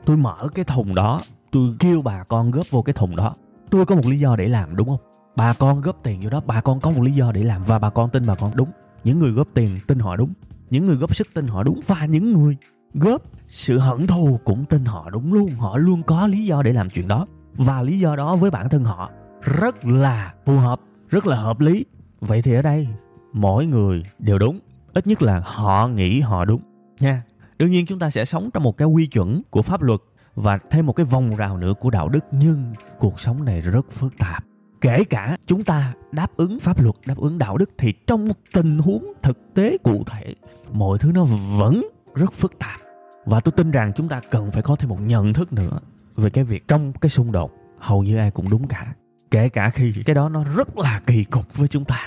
Tôi 0.06 0.18
mở 0.18 0.48
cái 0.54 0.66
thùng 0.66 0.96
đó, 0.96 1.22
tôi 1.52 1.76
kêu 1.80 2.02
bà 2.02 2.24
con 2.24 2.52
góp 2.52 2.70
vô 2.70 2.82
cái 2.82 2.94
thùng 2.94 3.16
đó. 3.16 3.34
Tôi 3.70 3.86
có 3.86 3.96
một 3.96 4.06
lý 4.06 4.20
do 4.20 4.36
để 4.36 4.48
làm, 4.48 4.76
đúng 4.76 4.88
không? 4.88 5.00
Bà 5.36 5.54
con 5.54 5.82
góp 5.82 6.04
tiền 6.04 6.22
vô 6.24 6.30
đó, 6.30 6.42
bà 6.46 6.62
con 6.62 6.80
có 6.80 6.92
một 6.92 7.02
lý 7.02 7.12
do 7.12 7.32
để 7.32 7.44
làm, 7.44 7.64
và 7.64 7.80
bà 7.80 7.90
con 7.90 8.10
tin 8.10 8.26
bà 8.26 8.36
con 8.36 8.52
đúng. 8.56 8.70
Những 9.04 9.20
người 9.20 9.32
góp 9.32 9.48
tiền 9.54 9.78
tin 9.88 10.00
họ 10.00 10.16
đúng. 10.16 10.34
Những 10.70 10.86
người 10.86 10.96
góp 10.96 11.16
sức 11.16 11.28
tin 11.34 11.48
họ 11.48 11.64
đúng, 11.64 11.82
và 11.88 12.06
những 12.06 12.34
người 12.34 12.58
góp 12.94 13.22
sự 13.48 13.78
hận 13.80 14.08
thù 14.08 14.40
cũng 14.44 14.66
tin 14.66 14.86
họ, 14.86 15.10
đúng 15.10 15.34
luôn. 15.34 15.50
Họ 15.50 15.78
luôn 15.78 16.04
có 16.04 16.28
lý 16.28 16.46
do 16.46 16.62
để 16.62 16.74
làm 16.74 16.90
chuyện 16.90 17.08
đó. 17.08 17.28
Và 17.56 17.82
lý 17.82 18.00
do 18.00 18.16
đó 18.16 18.36
với 18.36 18.52
bản 18.52 18.70
thân 18.70 18.84
họ 18.84 19.10
rất 19.42 19.86
là 19.86 20.34
phù 20.46 20.58
hợp, 20.58 20.80
rất 21.10 21.28
là 21.28 21.36
hợp 21.38 21.60
lý. 21.60 21.86
Vậy 22.22 22.42
thì 22.42 22.54
ở 22.54 22.62
đây, 22.62 22.88
mỗi 23.34 23.66
người 23.66 24.04
đều 24.20 24.40
đúng. 24.40 24.60
Ít 24.94 25.08
nhất 25.08 25.22
là 25.22 25.42
họ 25.46 25.88
nghĩ 25.88 26.20
họ 26.20 26.46
đúng. 26.46 26.62
Nha. 27.00 27.24
Đương 27.58 27.72
nhiên 27.72 27.86
chúng 27.86 28.00
ta 28.00 28.10
sẽ 28.10 28.26
sống 28.26 28.50
trong 28.54 28.64
một 28.64 28.78
cái 28.78 28.88
quy 28.88 29.08
chuẩn 29.08 29.42
của 29.50 29.62
pháp 29.62 29.82
luật 29.82 30.00
và 30.36 30.60
thêm 30.72 30.86
một 30.86 30.94
cái 30.94 31.06
vòng 31.06 31.36
rào 31.36 31.58
nữa 31.58 31.74
của 31.80 31.90
đạo 31.90 32.10
đức, 32.10 32.26
nhưng 32.32 32.74
cuộc 33.00 33.20
sống 33.20 33.46
này 33.46 33.62
rất 33.62 33.92
phức 33.92 34.18
tạp. 34.18 34.44
Kể 34.82 35.04
cả 35.04 35.38
chúng 35.48 35.64
ta 35.64 35.94
đáp 36.12 36.38
ứng 36.38 36.60
pháp 36.60 36.82
luật, 36.82 36.96
đáp 37.08 37.18
ứng 37.18 37.38
đạo 37.38 37.58
đức, 37.58 37.70
thì 37.78 37.94
trong 38.08 38.30
tình 38.54 38.78
huống 38.78 39.14
thực 39.22 39.38
tế 39.54 39.78
cụ 39.84 40.04
thể, 40.08 40.36
mọi 40.72 40.98
thứ 40.98 41.12
nó 41.12 41.24
vẫn 41.58 41.88
rất 42.16 42.34
phức 42.34 42.60
tạp 42.60 42.80
và 43.26 43.40
tôi 43.40 43.52
tin 43.52 43.72
rằng 43.72 43.92
chúng 43.96 44.10
ta 44.10 44.22
cần 44.32 44.52
phải 44.52 44.62
có 44.62 44.76
thêm 44.76 44.90
một 44.90 45.02
nhận 45.02 45.34
thức 45.34 45.54
nữa 45.54 45.80
về 46.16 46.30
cái 46.30 46.44
việc 46.44 46.68
trong 46.68 46.94
cái 46.94 47.10
xung 47.10 47.32
đột, 47.32 47.52
hầu 47.80 48.04
như 48.04 48.18
ai 48.18 48.32
cũng 48.32 48.50
đúng 48.50 48.68
cả. 48.68 48.94
Kể 49.32 49.50
cả 49.50 49.70
khi 49.70 49.94
cái 50.06 50.14
đó 50.14 50.30
nó 50.30 50.44
rất 50.44 50.78
là 50.78 51.02
kỳ 51.08 51.24
cục 51.24 51.58
với 51.58 51.68
chúng 51.68 51.86
ta 51.86 52.00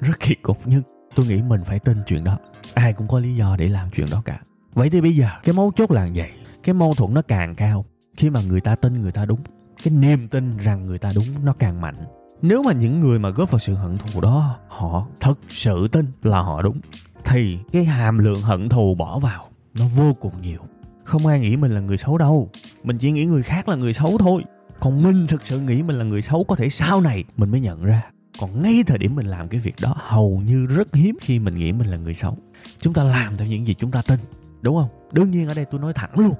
rất 0.00 0.20
kỳ 0.20 0.34
cục. 0.34 0.58
Nhưng 0.64 0.82
tôi 1.14 1.26
nghĩ 1.26 1.42
mình 1.42 1.60
phải 1.64 1.78
tin 1.78 2.02
chuyện 2.06 2.24
đó. 2.24 2.38
Ai 2.74 2.92
cũng 2.92 3.08
có 3.08 3.18
lý 3.18 3.36
do 3.36 3.56
để 3.56 3.68
làm 3.68 3.90
chuyện 3.90 4.06
đó 4.10 4.22
cả. 4.24 4.40
Vậy 4.74 4.90
thì 4.90 5.00
bây 5.00 5.16
giờ, 5.16 5.28
cái 5.44 5.54
mấu 5.54 5.72
chốt 5.76 5.90
là 5.90 6.08
vậy. 6.14 6.30
Cái 6.62 6.74
mâu 6.74 6.94
thuẫn 6.94 7.14
nó 7.14 7.22
càng 7.22 7.54
cao, 7.54 7.84
khi 8.16 8.30
mà 8.30 8.40
người 8.40 8.60
ta 8.60 8.74
tin 8.74 9.02
người 9.02 9.12
ta 9.12 9.24
đúng. 9.24 9.40
Cái 9.82 9.94
niềm 9.94 10.28
tin 10.28 10.56
rằng 10.56 10.86
người 10.86 10.98
ta 10.98 11.12
đúng 11.14 11.24
nó 11.44 11.52
càng 11.58 11.80
mạnh. 11.80 11.94
Nếu 12.42 12.62
mà 12.62 12.72
những 12.72 12.98
người 12.98 13.18
mà 13.18 13.30
góp 13.30 13.50
vào 13.50 13.58
sự 13.58 13.74
hận 13.74 13.98
thù 13.98 14.20
đó, 14.20 14.58
họ 14.68 15.06
thật 15.20 15.38
sự 15.48 15.88
tin 15.92 16.06
là 16.22 16.40
họ 16.40 16.62
đúng, 16.62 16.80
thì 17.24 17.58
cái 17.72 17.84
hàm 17.84 18.18
lượng 18.18 18.42
hận 18.42 18.68
thù 18.68 18.94
bỏ 18.94 19.18
vào 19.18 19.44
nó 19.78 19.84
vô 19.96 20.12
cùng 20.20 20.32
nhiều. 20.42 20.60
Không 21.04 21.26
ai 21.26 21.40
nghĩ 21.40 21.56
mình 21.56 21.72
là 21.72 21.80
người 21.80 21.98
xấu 21.98 22.18
đâu. 22.18 22.50
Mình 22.84 22.98
chỉ 22.98 23.10
nghĩ 23.10 23.24
người 23.24 23.42
khác 23.42 23.68
là 23.68 23.76
người 23.76 23.92
xấu 23.92 24.18
thôi. 24.18 24.42
Còn 24.80 25.02
mình 25.02 25.26
thực 25.26 25.46
sự 25.46 25.60
nghĩ 25.60 25.82
mình 25.82 25.98
là 25.98 26.04
người 26.04 26.22
xấu 26.22 26.44
có 26.44 26.56
thể 26.56 26.68
sau 26.68 27.00
này 27.00 27.24
mình 27.36 27.50
mới 27.50 27.60
nhận 27.60 27.84
ra. 27.84 28.02
Còn 28.40 28.62
ngay 28.62 28.82
thời 28.86 28.98
điểm 28.98 29.16
mình 29.16 29.26
làm 29.26 29.48
cái 29.48 29.60
việc 29.60 29.74
đó, 29.82 29.94
hầu 29.98 30.42
như 30.46 30.66
rất 30.66 30.94
hiếm 30.94 31.16
khi 31.20 31.38
mình 31.38 31.54
nghĩ 31.54 31.72
mình 31.72 31.90
là 31.90 31.96
người 31.96 32.14
xấu. 32.14 32.36
Chúng 32.80 32.92
ta 32.92 33.02
làm 33.02 33.36
theo 33.36 33.48
những 33.48 33.66
gì 33.66 33.74
chúng 33.74 33.90
ta 33.90 34.02
tin, 34.02 34.18
đúng 34.62 34.80
không? 34.80 34.88
Đương 35.12 35.30
nhiên 35.30 35.48
ở 35.48 35.54
đây 35.54 35.64
tôi 35.70 35.80
nói 35.80 35.92
thẳng 35.92 36.10
luôn. 36.18 36.34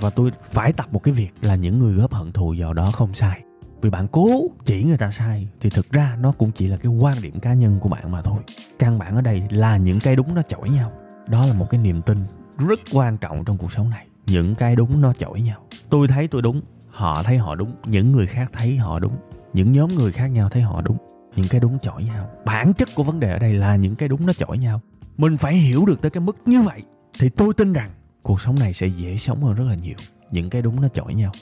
Và 0.00 0.10
tôi 0.10 0.30
phải 0.50 0.72
tập 0.72 0.86
một 0.92 1.02
cái 1.02 1.14
việc 1.14 1.30
là 1.42 1.54
những 1.54 1.78
người 1.78 1.94
góp 1.94 2.14
hận 2.14 2.32
thù 2.32 2.54
vào 2.58 2.72
đó 2.72 2.90
không 2.90 3.14
sai. 3.14 3.42
Vì 3.80 3.90
bạn 3.90 4.08
cố 4.08 4.50
chỉ 4.64 4.84
người 4.84 4.96
ta 4.96 5.10
sai 5.10 5.48
thì 5.60 5.70
thực 5.70 5.90
ra 5.90 6.16
nó 6.20 6.32
cũng 6.32 6.50
chỉ 6.52 6.68
là 6.68 6.76
cái 6.76 6.92
quan 6.92 7.22
điểm 7.22 7.40
cá 7.40 7.54
nhân 7.54 7.78
của 7.80 7.88
bạn 7.88 8.12
mà 8.12 8.22
thôi. 8.22 8.42
Căn 8.78 8.98
bản 8.98 9.14
ở 9.14 9.20
đây 9.20 9.42
là 9.50 9.76
những 9.76 10.00
cái 10.00 10.16
đúng 10.16 10.34
nó 10.34 10.42
chổi 10.42 10.68
nhau. 10.68 10.92
Đó 11.28 11.46
là 11.46 11.52
một 11.52 11.66
cái 11.70 11.80
niềm 11.80 12.02
tin 12.02 12.18
rất 12.58 12.80
quan 12.92 13.18
trọng 13.18 13.44
trong 13.44 13.58
cuộc 13.58 13.72
sống 13.72 13.90
này. 13.90 14.06
Những 14.26 14.54
cái 14.54 14.76
đúng 14.76 15.00
nó 15.00 15.12
chổi 15.12 15.40
nhau. 15.40 15.58
Tôi 15.90 16.08
thấy 16.08 16.28
tôi 16.28 16.42
đúng, 16.42 16.60
họ 16.90 17.22
thấy 17.22 17.38
họ 17.38 17.54
đúng, 17.54 17.72
những 17.86 18.12
người 18.12 18.26
khác 18.26 18.50
thấy 18.52 18.76
họ 18.76 18.98
đúng, 18.98 19.16
những 19.52 19.72
nhóm 19.72 19.94
người 19.94 20.12
khác 20.12 20.26
nhau 20.26 20.48
thấy 20.48 20.62
họ 20.62 20.80
đúng. 20.80 20.96
Những 21.36 21.48
cái 21.48 21.60
đúng 21.60 21.78
chổi 21.78 22.04
nhau. 22.04 22.30
Bản 22.44 22.72
chất 22.74 22.88
của 22.94 23.02
vấn 23.02 23.20
đề 23.20 23.30
ở 23.30 23.38
đây 23.38 23.52
là 23.52 23.76
những 23.76 23.96
cái 23.96 24.08
đúng 24.08 24.26
nó 24.26 24.32
chổi 24.32 24.58
nhau. 24.58 24.80
Mình 25.16 25.36
phải 25.36 25.54
hiểu 25.54 25.86
được 25.86 26.02
tới 26.02 26.10
cái 26.10 26.20
mức 26.20 26.36
như 26.46 26.62
vậy 26.62 26.82
thì 27.18 27.28
tôi 27.28 27.54
tin 27.54 27.72
rằng 27.72 27.90
cuộc 28.22 28.40
sống 28.40 28.58
này 28.58 28.72
sẽ 28.72 28.86
dễ 28.86 29.16
sống 29.16 29.42
hơn 29.42 29.54
rất 29.54 29.64
là 29.68 29.74
nhiều. 29.74 29.96
Những 30.30 30.50
cái 30.50 30.62
đúng 30.62 30.80
nó 30.80 30.88
chổi 30.88 31.14
nhau. 31.14 31.32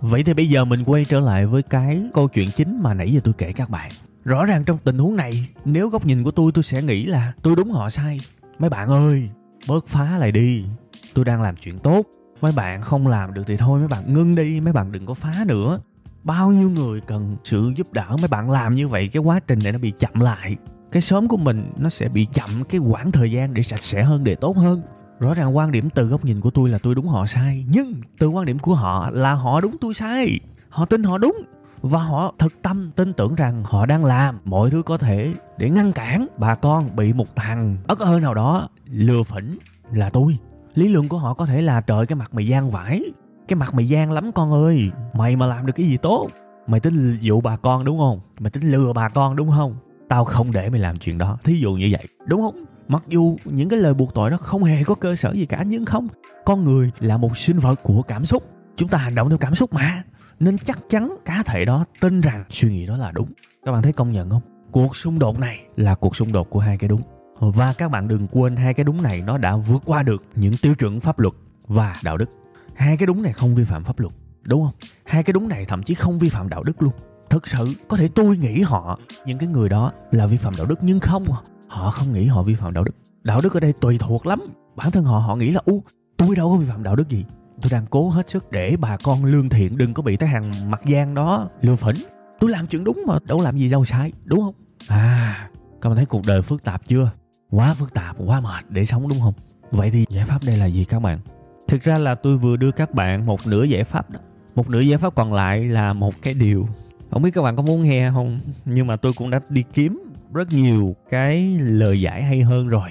Vậy 0.00 0.24
thì 0.24 0.34
bây 0.34 0.48
giờ 0.48 0.64
mình 0.64 0.84
quay 0.84 1.04
trở 1.04 1.20
lại 1.20 1.46
với 1.46 1.62
cái 1.62 2.02
câu 2.14 2.28
chuyện 2.28 2.50
chính 2.56 2.82
mà 2.82 2.94
nãy 2.94 3.12
giờ 3.12 3.20
tôi 3.24 3.34
kể 3.38 3.52
các 3.52 3.70
bạn. 3.70 3.90
Rõ 4.24 4.44
ràng 4.44 4.64
trong 4.64 4.78
tình 4.84 4.98
huống 4.98 5.16
này, 5.16 5.48
nếu 5.64 5.88
góc 5.88 6.06
nhìn 6.06 6.24
của 6.24 6.30
tôi 6.30 6.52
tôi 6.54 6.64
sẽ 6.64 6.82
nghĩ 6.82 7.04
là 7.04 7.32
tôi 7.42 7.56
đúng 7.56 7.70
họ 7.70 7.90
sai. 7.90 8.20
Mấy 8.58 8.70
bạn 8.70 8.88
ơi 8.88 9.28
bớt 9.68 9.86
phá 9.86 10.18
lại 10.18 10.32
đi. 10.32 10.64
Tôi 11.14 11.24
đang 11.24 11.42
làm 11.42 11.56
chuyện 11.56 11.78
tốt. 11.78 12.02
Mấy 12.40 12.52
bạn 12.52 12.82
không 12.82 13.06
làm 13.06 13.34
được 13.34 13.42
thì 13.46 13.56
thôi, 13.56 13.78
mấy 13.78 13.88
bạn 13.88 14.14
ngưng 14.14 14.34
đi, 14.34 14.60
mấy 14.60 14.72
bạn 14.72 14.92
đừng 14.92 15.06
có 15.06 15.14
phá 15.14 15.44
nữa. 15.46 15.80
Bao 16.24 16.52
nhiêu 16.52 16.70
người 16.70 17.00
cần 17.00 17.36
sự 17.44 17.72
giúp 17.76 17.92
đỡ 17.92 18.16
mấy 18.18 18.28
bạn 18.28 18.50
làm 18.50 18.74
như 18.74 18.88
vậy, 18.88 19.08
cái 19.08 19.22
quá 19.22 19.40
trình 19.40 19.58
này 19.62 19.72
nó 19.72 19.78
bị 19.78 19.92
chậm 19.98 20.20
lại. 20.20 20.56
Cái 20.92 21.02
sớm 21.02 21.28
của 21.28 21.36
mình 21.36 21.72
nó 21.78 21.88
sẽ 21.88 22.08
bị 22.08 22.26
chậm, 22.34 22.50
cái 22.68 22.80
quãng 22.80 23.12
thời 23.12 23.32
gian 23.32 23.54
để 23.54 23.62
sạch 23.62 23.82
sẽ 23.82 24.02
hơn, 24.02 24.24
để 24.24 24.34
tốt 24.34 24.56
hơn. 24.56 24.82
Rõ 25.18 25.34
ràng 25.34 25.56
quan 25.56 25.72
điểm 25.72 25.90
từ 25.90 26.06
góc 26.06 26.24
nhìn 26.24 26.40
của 26.40 26.50
tôi 26.50 26.68
là 26.68 26.78
tôi 26.82 26.94
đúng 26.94 27.08
họ 27.08 27.26
sai, 27.26 27.66
nhưng 27.68 27.94
từ 28.18 28.28
quan 28.28 28.46
điểm 28.46 28.58
của 28.58 28.74
họ 28.74 29.10
là 29.10 29.32
họ 29.32 29.60
đúng 29.60 29.76
tôi 29.80 29.94
sai. 29.94 30.40
Họ 30.68 30.84
tin 30.84 31.02
họ 31.02 31.18
đúng 31.18 31.36
và 31.82 32.02
họ 32.02 32.34
thực 32.38 32.62
tâm 32.62 32.90
tin 32.96 33.12
tưởng 33.12 33.34
rằng 33.34 33.62
họ 33.64 33.86
đang 33.86 34.04
làm 34.04 34.38
mọi 34.44 34.70
thứ 34.70 34.82
có 34.82 34.98
thể 34.98 35.32
để 35.58 35.70
ngăn 35.70 35.92
cản 35.92 36.26
bà 36.38 36.54
con 36.54 36.96
bị 36.96 37.12
một 37.12 37.36
thằng 37.36 37.76
ất 37.86 37.98
ơ 37.98 38.20
nào 38.20 38.34
đó 38.34 38.68
lừa 38.90 39.22
phỉnh 39.22 39.58
là 39.92 40.10
tôi. 40.10 40.38
Lý 40.74 40.88
luận 40.88 41.08
của 41.08 41.18
họ 41.18 41.34
có 41.34 41.46
thể 41.46 41.62
là, 41.62 41.80
trời, 41.80 42.06
cái 42.06 42.16
mặt 42.16 42.34
mày 42.34 42.46
gian 42.46 42.70
vải, 42.70 43.02
cái 43.48 43.56
mặt 43.56 43.74
mày 43.74 43.88
gian 43.88 44.12
lắm 44.12 44.32
con 44.32 44.52
ơi, 44.52 44.90
mày 45.12 45.36
mà 45.36 45.46
làm 45.46 45.66
được 45.66 45.72
cái 45.76 45.86
gì 45.86 45.96
tốt? 45.96 46.28
Mày 46.66 46.80
tính 46.80 47.18
dụ 47.20 47.40
bà 47.40 47.56
con 47.56 47.84
đúng 47.84 47.98
không? 47.98 48.20
Mày 48.38 48.50
tính 48.50 48.72
lừa 48.72 48.92
bà 48.92 49.08
con 49.08 49.36
đúng 49.36 49.50
không? 49.50 49.76
Tao 50.08 50.24
không 50.24 50.52
để 50.52 50.70
mày 50.70 50.80
làm 50.80 50.98
chuyện 50.98 51.18
đó. 51.18 51.38
Thí 51.44 51.60
dụ 51.60 51.72
như 51.72 51.88
vậy. 51.92 52.06
Đúng 52.26 52.40
không? 52.40 52.64
Mặc 52.88 53.02
dù 53.08 53.36
những 53.44 53.68
cái 53.68 53.78
lời 53.78 53.94
buộc 53.94 54.14
tội 54.14 54.30
đó 54.30 54.36
không 54.36 54.64
hề 54.64 54.84
có 54.84 54.94
cơ 54.94 55.16
sở 55.16 55.32
gì 55.32 55.46
cả, 55.46 55.62
nhưng 55.66 55.84
không, 55.84 56.08
con 56.44 56.64
người 56.64 56.90
là 57.00 57.16
một 57.16 57.38
sinh 57.38 57.58
vật 57.58 57.82
của 57.82 58.02
cảm 58.02 58.24
xúc 58.24 58.42
chúng 58.76 58.88
ta 58.88 58.98
hành 58.98 59.14
động 59.14 59.28
theo 59.28 59.38
cảm 59.38 59.54
xúc 59.54 59.72
mà. 59.72 60.02
Nên 60.40 60.58
chắc 60.58 60.78
chắn 60.90 61.16
cá 61.24 61.42
thể 61.42 61.64
đó 61.64 61.84
tin 62.00 62.20
rằng 62.20 62.44
suy 62.50 62.68
nghĩ 62.72 62.86
đó 62.86 62.96
là 62.96 63.12
đúng. 63.12 63.32
Các 63.64 63.72
bạn 63.72 63.82
thấy 63.82 63.92
công 63.92 64.08
nhận 64.08 64.30
không? 64.30 64.42
Cuộc 64.70 64.96
xung 64.96 65.18
đột 65.18 65.38
này 65.38 65.60
là 65.76 65.94
cuộc 65.94 66.16
xung 66.16 66.32
đột 66.32 66.50
của 66.50 66.60
hai 66.60 66.78
cái 66.78 66.88
đúng. 66.88 67.02
Và 67.40 67.72
các 67.72 67.90
bạn 67.90 68.08
đừng 68.08 68.26
quên 68.28 68.56
hai 68.56 68.74
cái 68.74 68.84
đúng 68.84 69.02
này 69.02 69.22
nó 69.26 69.38
đã 69.38 69.56
vượt 69.56 69.82
qua 69.84 70.02
được 70.02 70.24
những 70.34 70.56
tiêu 70.62 70.74
chuẩn 70.74 71.00
pháp 71.00 71.18
luật 71.18 71.34
và 71.66 71.96
đạo 72.02 72.16
đức. 72.16 72.28
Hai 72.74 72.96
cái 72.96 73.06
đúng 73.06 73.22
này 73.22 73.32
không 73.32 73.54
vi 73.54 73.64
phạm 73.64 73.84
pháp 73.84 74.00
luật, 74.00 74.12
đúng 74.48 74.64
không? 74.64 74.74
Hai 75.04 75.22
cái 75.22 75.32
đúng 75.32 75.48
này 75.48 75.64
thậm 75.64 75.82
chí 75.82 75.94
không 75.94 76.18
vi 76.18 76.28
phạm 76.28 76.48
đạo 76.48 76.62
đức 76.62 76.82
luôn. 76.82 76.92
Thực 77.30 77.46
sự, 77.48 77.74
có 77.88 77.96
thể 77.96 78.08
tôi 78.08 78.36
nghĩ 78.36 78.60
họ, 78.60 78.98
những 79.26 79.38
cái 79.38 79.48
người 79.48 79.68
đó 79.68 79.92
là 80.10 80.26
vi 80.26 80.36
phạm 80.36 80.56
đạo 80.56 80.66
đức, 80.66 80.78
nhưng 80.82 81.00
không 81.00 81.24
à. 81.32 81.38
họ 81.68 81.90
không 81.90 82.12
nghĩ 82.12 82.26
họ 82.26 82.42
vi 82.42 82.54
phạm 82.54 82.72
đạo 82.72 82.84
đức. 82.84 82.92
Đạo 83.22 83.40
đức 83.40 83.54
ở 83.54 83.60
đây 83.60 83.72
tùy 83.80 83.98
thuộc 83.98 84.26
lắm. 84.26 84.42
Bản 84.76 84.90
thân 84.90 85.04
họ 85.04 85.18
họ 85.18 85.36
nghĩ 85.36 85.50
là, 85.50 85.60
u, 85.64 85.82
tôi 86.16 86.36
đâu 86.36 86.50
có 86.50 86.56
vi 86.56 86.66
phạm 86.66 86.82
đạo 86.82 86.96
đức 86.96 87.08
gì 87.08 87.24
tôi 87.62 87.70
đang 87.70 87.86
cố 87.90 88.08
hết 88.08 88.30
sức 88.30 88.50
để 88.50 88.76
bà 88.80 88.96
con 88.96 89.24
lương 89.24 89.48
thiện 89.48 89.78
đừng 89.78 89.94
có 89.94 90.02
bị 90.02 90.16
cái 90.16 90.28
hàng 90.28 90.70
mặt 90.70 90.80
gian 90.86 91.14
đó 91.14 91.48
lừa 91.60 91.76
phỉnh. 91.76 91.96
Tôi 92.40 92.50
làm 92.50 92.66
chuyện 92.66 92.84
đúng 92.84 93.02
mà, 93.06 93.18
đâu 93.24 93.40
làm 93.40 93.58
gì 93.58 93.68
đâu 93.68 93.84
sai, 93.84 94.12
đúng 94.24 94.40
không? 94.40 94.54
À 94.88 95.48
các 95.82 95.88
bạn 95.88 95.96
thấy 95.96 96.06
cuộc 96.06 96.26
đời 96.26 96.42
phức 96.42 96.64
tạp 96.64 96.88
chưa? 96.88 97.10
Quá 97.50 97.74
phức 97.74 97.94
tạp, 97.94 98.16
quá 98.26 98.40
mệt 98.40 98.64
để 98.68 98.84
sống 98.84 99.08
đúng 99.08 99.20
không? 99.20 99.34
Vậy 99.70 99.90
thì 99.90 100.04
giải 100.08 100.24
pháp 100.24 100.38
đây 100.46 100.56
là 100.56 100.66
gì 100.66 100.84
các 100.84 101.00
bạn? 101.00 101.18
Thực 101.68 101.82
ra 101.82 101.98
là 101.98 102.14
tôi 102.14 102.38
vừa 102.38 102.56
đưa 102.56 102.70
các 102.70 102.94
bạn 102.94 103.26
một 103.26 103.46
nửa 103.46 103.64
giải 103.64 103.84
pháp 103.84 104.10
đó. 104.10 104.18
Một 104.54 104.70
nửa 104.70 104.80
giải 104.80 104.98
pháp 104.98 105.14
còn 105.14 105.32
lại 105.32 105.64
là 105.64 105.92
một 105.92 106.14
cái 106.22 106.34
điều. 106.34 106.62
Không 107.10 107.22
biết 107.22 107.30
các 107.34 107.42
bạn 107.42 107.56
có 107.56 107.62
muốn 107.62 107.82
nghe 107.82 108.10
không? 108.10 108.38
Nhưng 108.64 108.86
mà 108.86 108.96
tôi 108.96 109.12
cũng 109.16 109.30
đã 109.30 109.40
đi 109.48 109.64
kiếm 109.74 110.02
rất 110.34 110.52
nhiều 110.52 110.96
cái 111.10 111.58
lời 111.58 112.00
giải 112.00 112.22
hay 112.22 112.40
hơn 112.42 112.68
rồi. 112.68 112.88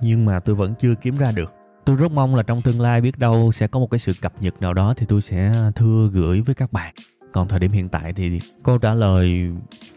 Nhưng 0.00 0.24
mà 0.24 0.40
tôi 0.40 0.54
vẫn 0.54 0.74
chưa 0.80 0.94
kiếm 0.94 1.16
ra 1.16 1.32
được 1.32 1.54
tôi 1.86 1.96
rất 1.96 2.12
mong 2.12 2.34
là 2.34 2.42
trong 2.42 2.62
tương 2.62 2.80
lai 2.80 3.00
biết 3.00 3.18
đâu 3.18 3.52
sẽ 3.52 3.66
có 3.66 3.80
một 3.80 3.90
cái 3.90 3.98
sự 3.98 4.12
cập 4.20 4.32
nhật 4.42 4.60
nào 4.60 4.74
đó 4.74 4.94
thì 4.96 5.06
tôi 5.06 5.22
sẽ 5.22 5.52
thưa 5.74 6.08
gửi 6.12 6.40
với 6.40 6.54
các 6.54 6.72
bạn. 6.72 6.94
Còn 7.32 7.48
thời 7.48 7.58
điểm 7.58 7.70
hiện 7.70 7.88
tại 7.88 8.12
thì 8.12 8.38
câu 8.62 8.78
trả 8.78 8.94
lời 8.94 9.48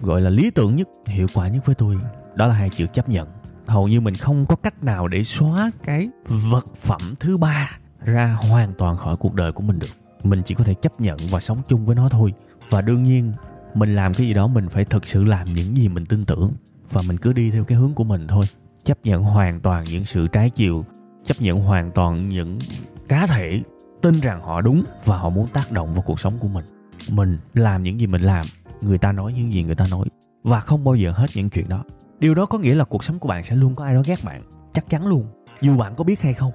gọi 0.01 0.22
là 0.22 0.29
lý 0.29 0.51
tưởng 0.55 0.75
nhất, 0.75 0.88
hiệu 1.05 1.27
quả 1.34 1.48
nhất 1.48 1.65
với 1.65 1.75
tôi, 1.75 1.98
đó 2.36 2.48
là 2.48 2.53
hai 2.53 2.69
chữ 2.69 2.88
chấp 2.93 3.10
nhận. 3.10 3.27
Hầu 3.67 3.88
như 3.88 4.01
mình 4.01 4.13
không 4.13 4.46
có 4.46 4.55
cách 4.55 4.84
nào 4.84 5.08
để 5.08 5.24
xóa 5.24 5.72
cái 5.84 6.10
vật 6.27 6.65
phẩm 6.75 7.01
thứ 7.19 7.38
ba 7.38 7.72
ra 8.05 8.38
hoàn 8.50 8.74
toàn 8.77 8.98
khỏi 8.98 9.15
cuộc 9.15 9.34
đời 9.34 9.51
của 9.51 9.63
mình 9.63 9.79
được. 9.79 9.88
Mình 10.24 10.41
chỉ 10.46 10.55
có 10.55 10.63
thể 10.63 10.74
chấp 10.74 11.01
nhận 11.01 11.17
và 11.31 11.39
sống 11.39 11.62
chung 11.67 11.86
với 11.86 11.96
nó 11.96 12.10
thôi. 12.10 12.34
Và 12.69 12.81
đương 12.81 13.03
nhiên, 13.03 13.34
mình 13.74 13.96
làm 13.96 14.13
cái 14.13 14.27
gì 14.27 14.34
đó 14.34 14.48
mình 14.48 14.69
phải 14.69 14.86
thực 14.86 15.05
sự 15.05 15.24
làm 15.24 15.50
những 15.53 15.77
gì 15.77 15.88
mình 15.88 16.05
tin 16.05 16.25
tưởng. 16.25 16.53
Và 16.91 17.01
mình 17.08 17.17
cứ 17.17 17.34
đi 17.34 17.51
theo 17.51 17.63
cái 17.63 17.77
hướng 17.77 17.93
của 17.93 18.03
mình 18.03 18.27
thôi. 18.27 18.46
Chấp 18.84 18.98
nhận 19.03 19.24
hoàn 19.24 19.60
toàn 19.60 19.84
những 19.84 20.05
sự 20.05 20.27
trái 20.27 20.50
chiều 20.50 20.86
chấp 21.29 21.41
nhận 21.41 21.57
hoàn 21.57 21.91
toàn 21.91 22.25
những 22.25 22.59
cá 23.07 23.27
thể, 23.27 23.62
tin 24.01 24.19
rằng 24.19 24.41
họ 24.41 24.62
đúng 24.62 24.83
và 25.05 25.17
họ 25.17 25.29
muốn 25.29 25.48
tác 25.53 25.71
động 25.71 25.93
vào 25.93 26.01
cuộc 26.01 26.19
sống 26.19 26.33
của 26.39 26.48
mình. 26.48 26.65
Mình 27.09 27.36
làm 27.53 27.81
những 27.81 28.00
gì 28.00 28.07
mình 28.07 28.21
làm, 28.21 28.45
người 28.81 28.98
ta 28.98 29.12
nói 29.12 29.33
những 29.33 29.53
gì 29.53 29.63
người 29.63 29.75
ta 29.75 29.88
nói, 29.91 30.05
và 30.43 30.59
không 30.59 30.83
bao 30.83 30.95
giờ 30.95 31.12
hết 31.12 31.27
những 31.36 31.50
chuyện 31.50 31.65
đó. 31.69 31.83
Điều 32.19 32.36
đó 32.36 32.45
có 32.45 32.57
nghĩa 32.57 32.75
là 32.75 32.83
cuộc 32.83 33.03
sống 33.03 33.19
của 33.19 33.27
bạn 33.27 33.43
sẽ 33.43 33.55
luôn 33.55 33.75
có 33.75 33.86
ai 33.86 33.93
đó 33.93 34.01
ghét 34.05 34.24
bạn, 34.24 34.43
chắc 34.74 34.89
chắn 34.89 35.07
luôn. 35.07 35.27
Dù 35.62 35.77
bạn 35.77 35.95
có 35.95 36.03
biết 36.03 36.21
hay 36.21 36.33
không, 36.33 36.51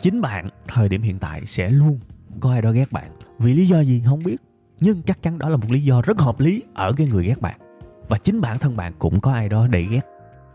chính 0.00 0.20
bạn, 0.20 0.48
thời 0.68 0.88
điểm 0.88 1.02
hiện 1.02 1.18
tại 1.18 1.46
sẽ 1.46 1.70
luôn 1.70 1.98
có 2.40 2.50
ai 2.50 2.62
đó 2.62 2.72
ghét 2.72 2.92
bạn. 2.92 3.10
Vì 3.38 3.54
lý 3.54 3.66
do 3.66 3.80
gì 3.80 4.02
không 4.06 4.20
biết, 4.24 4.36
nhưng 4.80 5.02
chắc 5.02 5.22
chắn 5.22 5.38
đó 5.38 5.48
là 5.48 5.56
một 5.56 5.70
lý 5.70 5.82
do 5.82 6.02
rất 6.02 6.18
hợp 6.18 6.40
lý 6.40 6.62
ở 6.74 6.92
cái 6.92 7.06
người 7.06 7.26
ghét 7.26 7.40
bạn. 7.40 7.58
Và 8.08 8.18
chính 8.18 8.40
bản 8.40 8.58
thân 8.58 8.76
bạn 8.76 8.92
cũng 8.98 9.20
có 9.20 9.32
ai 9.32 9.48
đó 9.48 9.66
để 9.66 9.82
ghét. 9.90 10.06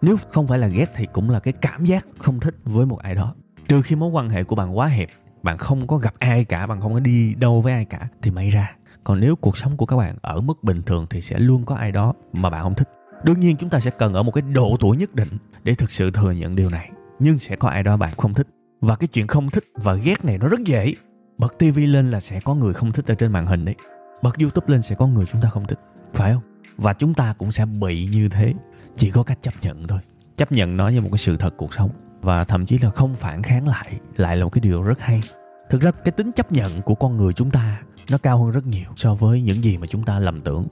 Nếu 0.02 0.18
không 0.30 0.48
phải 0.48 0.60
là 0.60 0.68
ghét 0.68 0.92
thì 0.96 1.06
cũng 1.14 1.30
là 1.30 1.40
cái 1.40 1.54
cảm 1.62 1.86
giác 1.86 2.06
không 2.18 2.40
thích 2.40 2.56
với 2.66 2.86
một 2.86 3.00
ai 3.00 3.16
đó 3.16 3.36
trừ 3.68 3.82
khi 3.82 3.96
mối 3.96 4.10
quan 4.10 4.30
hệ 4.30 4.44
của 4.44 4.56
bạn 4.56 4.78
quá 4.78 4.88
hẹp, 4.88 5.10
bạn 5.44 5.58
không 5.58 5.88
có 5.88 5.98
gặp 5.98 6.14
ai 6.20 6.46
cả, 6.46 6.68
bạn 6.68 6.82
không 6.82 6.94
có 6.94 7.00
đi 7.00 7.34
đâu 7.34 7.62
với 7.62 7.74
ai 7.74 7.86
cả, 7.86 8.08
thì 8.22 8.32
may 8.32 8.50
ra. 8.50 8.76
Còn 9.04 9.20
nếu 9.20 9.36
cuộc 9.36 9.58
sống 9.58 9.78
của 9.78 9.86
các 9.86 9.98
bạn 9.98 10.16
ở 10.22 10.42
mức 10.42 10.64
bình 10.64 10.82
thường 10.82 11.06
thì 11.10 11.22
sẽ 11.22 11.40
luôn 11.40 11.66
có 11.66 11.76
ai 11.76 11.92
đó 11.92 12.14
mà 12.34 12.50
bạn 12.50 12.64
không 12.64 12.76
thích. 12.76 12.90
Đương 13.24 13.40
nhiên 13.40 13.58
chúng 13.58 13.70
ta 13.70 13.80
sẽ 13.80 13.92
cần 13.92 14.14
ở 14.14 14.24
một 14.24 14.32
cái 14.32 14.42
độ 14.42 14.78
tuổi 14.80 14.98
nhất 14.98 15.16
định 15.16 15.28
để 15.64 15.76
thực 15.76 15.92
sự 15.92 16.12
thừa 16.12 16.32
nhận 16.32 16.56
điều 16.56 16.70
này. 16.70 16.92
Nhưng 17.20 17.40
sẽ 17.40 17.56
có 17.56 17.70
ai 17.70 17.84
đó 17.84 17.98
bạn 17.98 18.10
không 18.18 18.34
thích. 18.34 18.48
Và 18.82 18.96
cái 18.96 19.08
chuyện 19.08 19.28
không 19.28 19.50
thích 19.50 19.64
và 19.76 19.94
ghét 19.94 20.26
này 20.26 20.38
nó 20.38 20.48
rất 20.48 20.60
dễ. 20.66 20.94
Bật 21.38 21.58
tivi 21.60 21.86
lên 21.86 22.12
là 22.12 22.20
sẽ 22.20 22.40
có 22.44 22.56
người 22.56 22.74
không 22.74 22.92
thích 22.92 23.06
ở 23.08 23.16
trên 23.16 23.32
màn 23.32 23.46
hình 23.46 23.66
đấy. 23.66 23.76
Bật 24.24 24.40
youtube 24.40 24.74
lên 24.74 24.82
sẽ 24.82 24.96
có 24.96 25.08
người 25.08 25.26
chúng 25.32 25.42
ta 25.42 25.50
không 25.50 25.68
thích. 25.68 25.80
Phải 26.14 26.34
không? 26.34 26.44
Và 26.78 26.94
chúng 26.94 27.14
ta 27.14 27.34
cũng 27.38 27.52
sẽ 27.52 27.66
bị 27.82 28.10
như 28.12 28.30
thế. 28.30 28.54
Chỉ 28.96 29.12
có 29.12 29.24
cách 29.24 29.40
chấp 29.42 29.54
nhận 29.62 29.88
thôi. 29.88 30.00
Chấp 30.38 30.52
nhận 30.52 30.78
nó 30.78 30.88
như 30.88 31.02
một 31.02 31.10
cái 31.12 31.18
sự 31.18 31.38
thật 31.38 31.54
cuộc 31.58 31.74
sống 31.74 31.90
và 32.22 32.44
thậm 32.44 32.66
chí 32.66 32.78
là 32.78 32.90
không 32.90 33.16
phản 33.16 33.44
kháng 33.44 33.68
lại 33.68 34.00
lại 34.18 34.38
là 34.38 34.44
một 34.44 34.50
cái 34.50 34.62
điều 34.62 34.84
rất 34.84 35.00
hay. 35.00 35.22
Thực 35.70 35.82
ra 35.82 35.92
cái 35.92 36.12
tính 36.12 36.32
chấp 36.32 36.52
nhận 36.52 36.82
của 36.82 36.96
con 36.96 37.18
người 37.18 37.34
chúng 37.34 37.52
ta 37.52 37.82
nó 38.12 38.18
cao 38.18 38.44
hơn 38.44 38.52
rất 38.52 38.68
nhiều 38.68 38.90
so 38.96 39.14
với 39.14 39.42
những 39.42 39.64
gì 39.64 39.78
mà 39.78 39.88
chúng 39.88 40.04
ta 40.04 40.20
lầm 40.20 40.42
tưởng. 40.42 40.68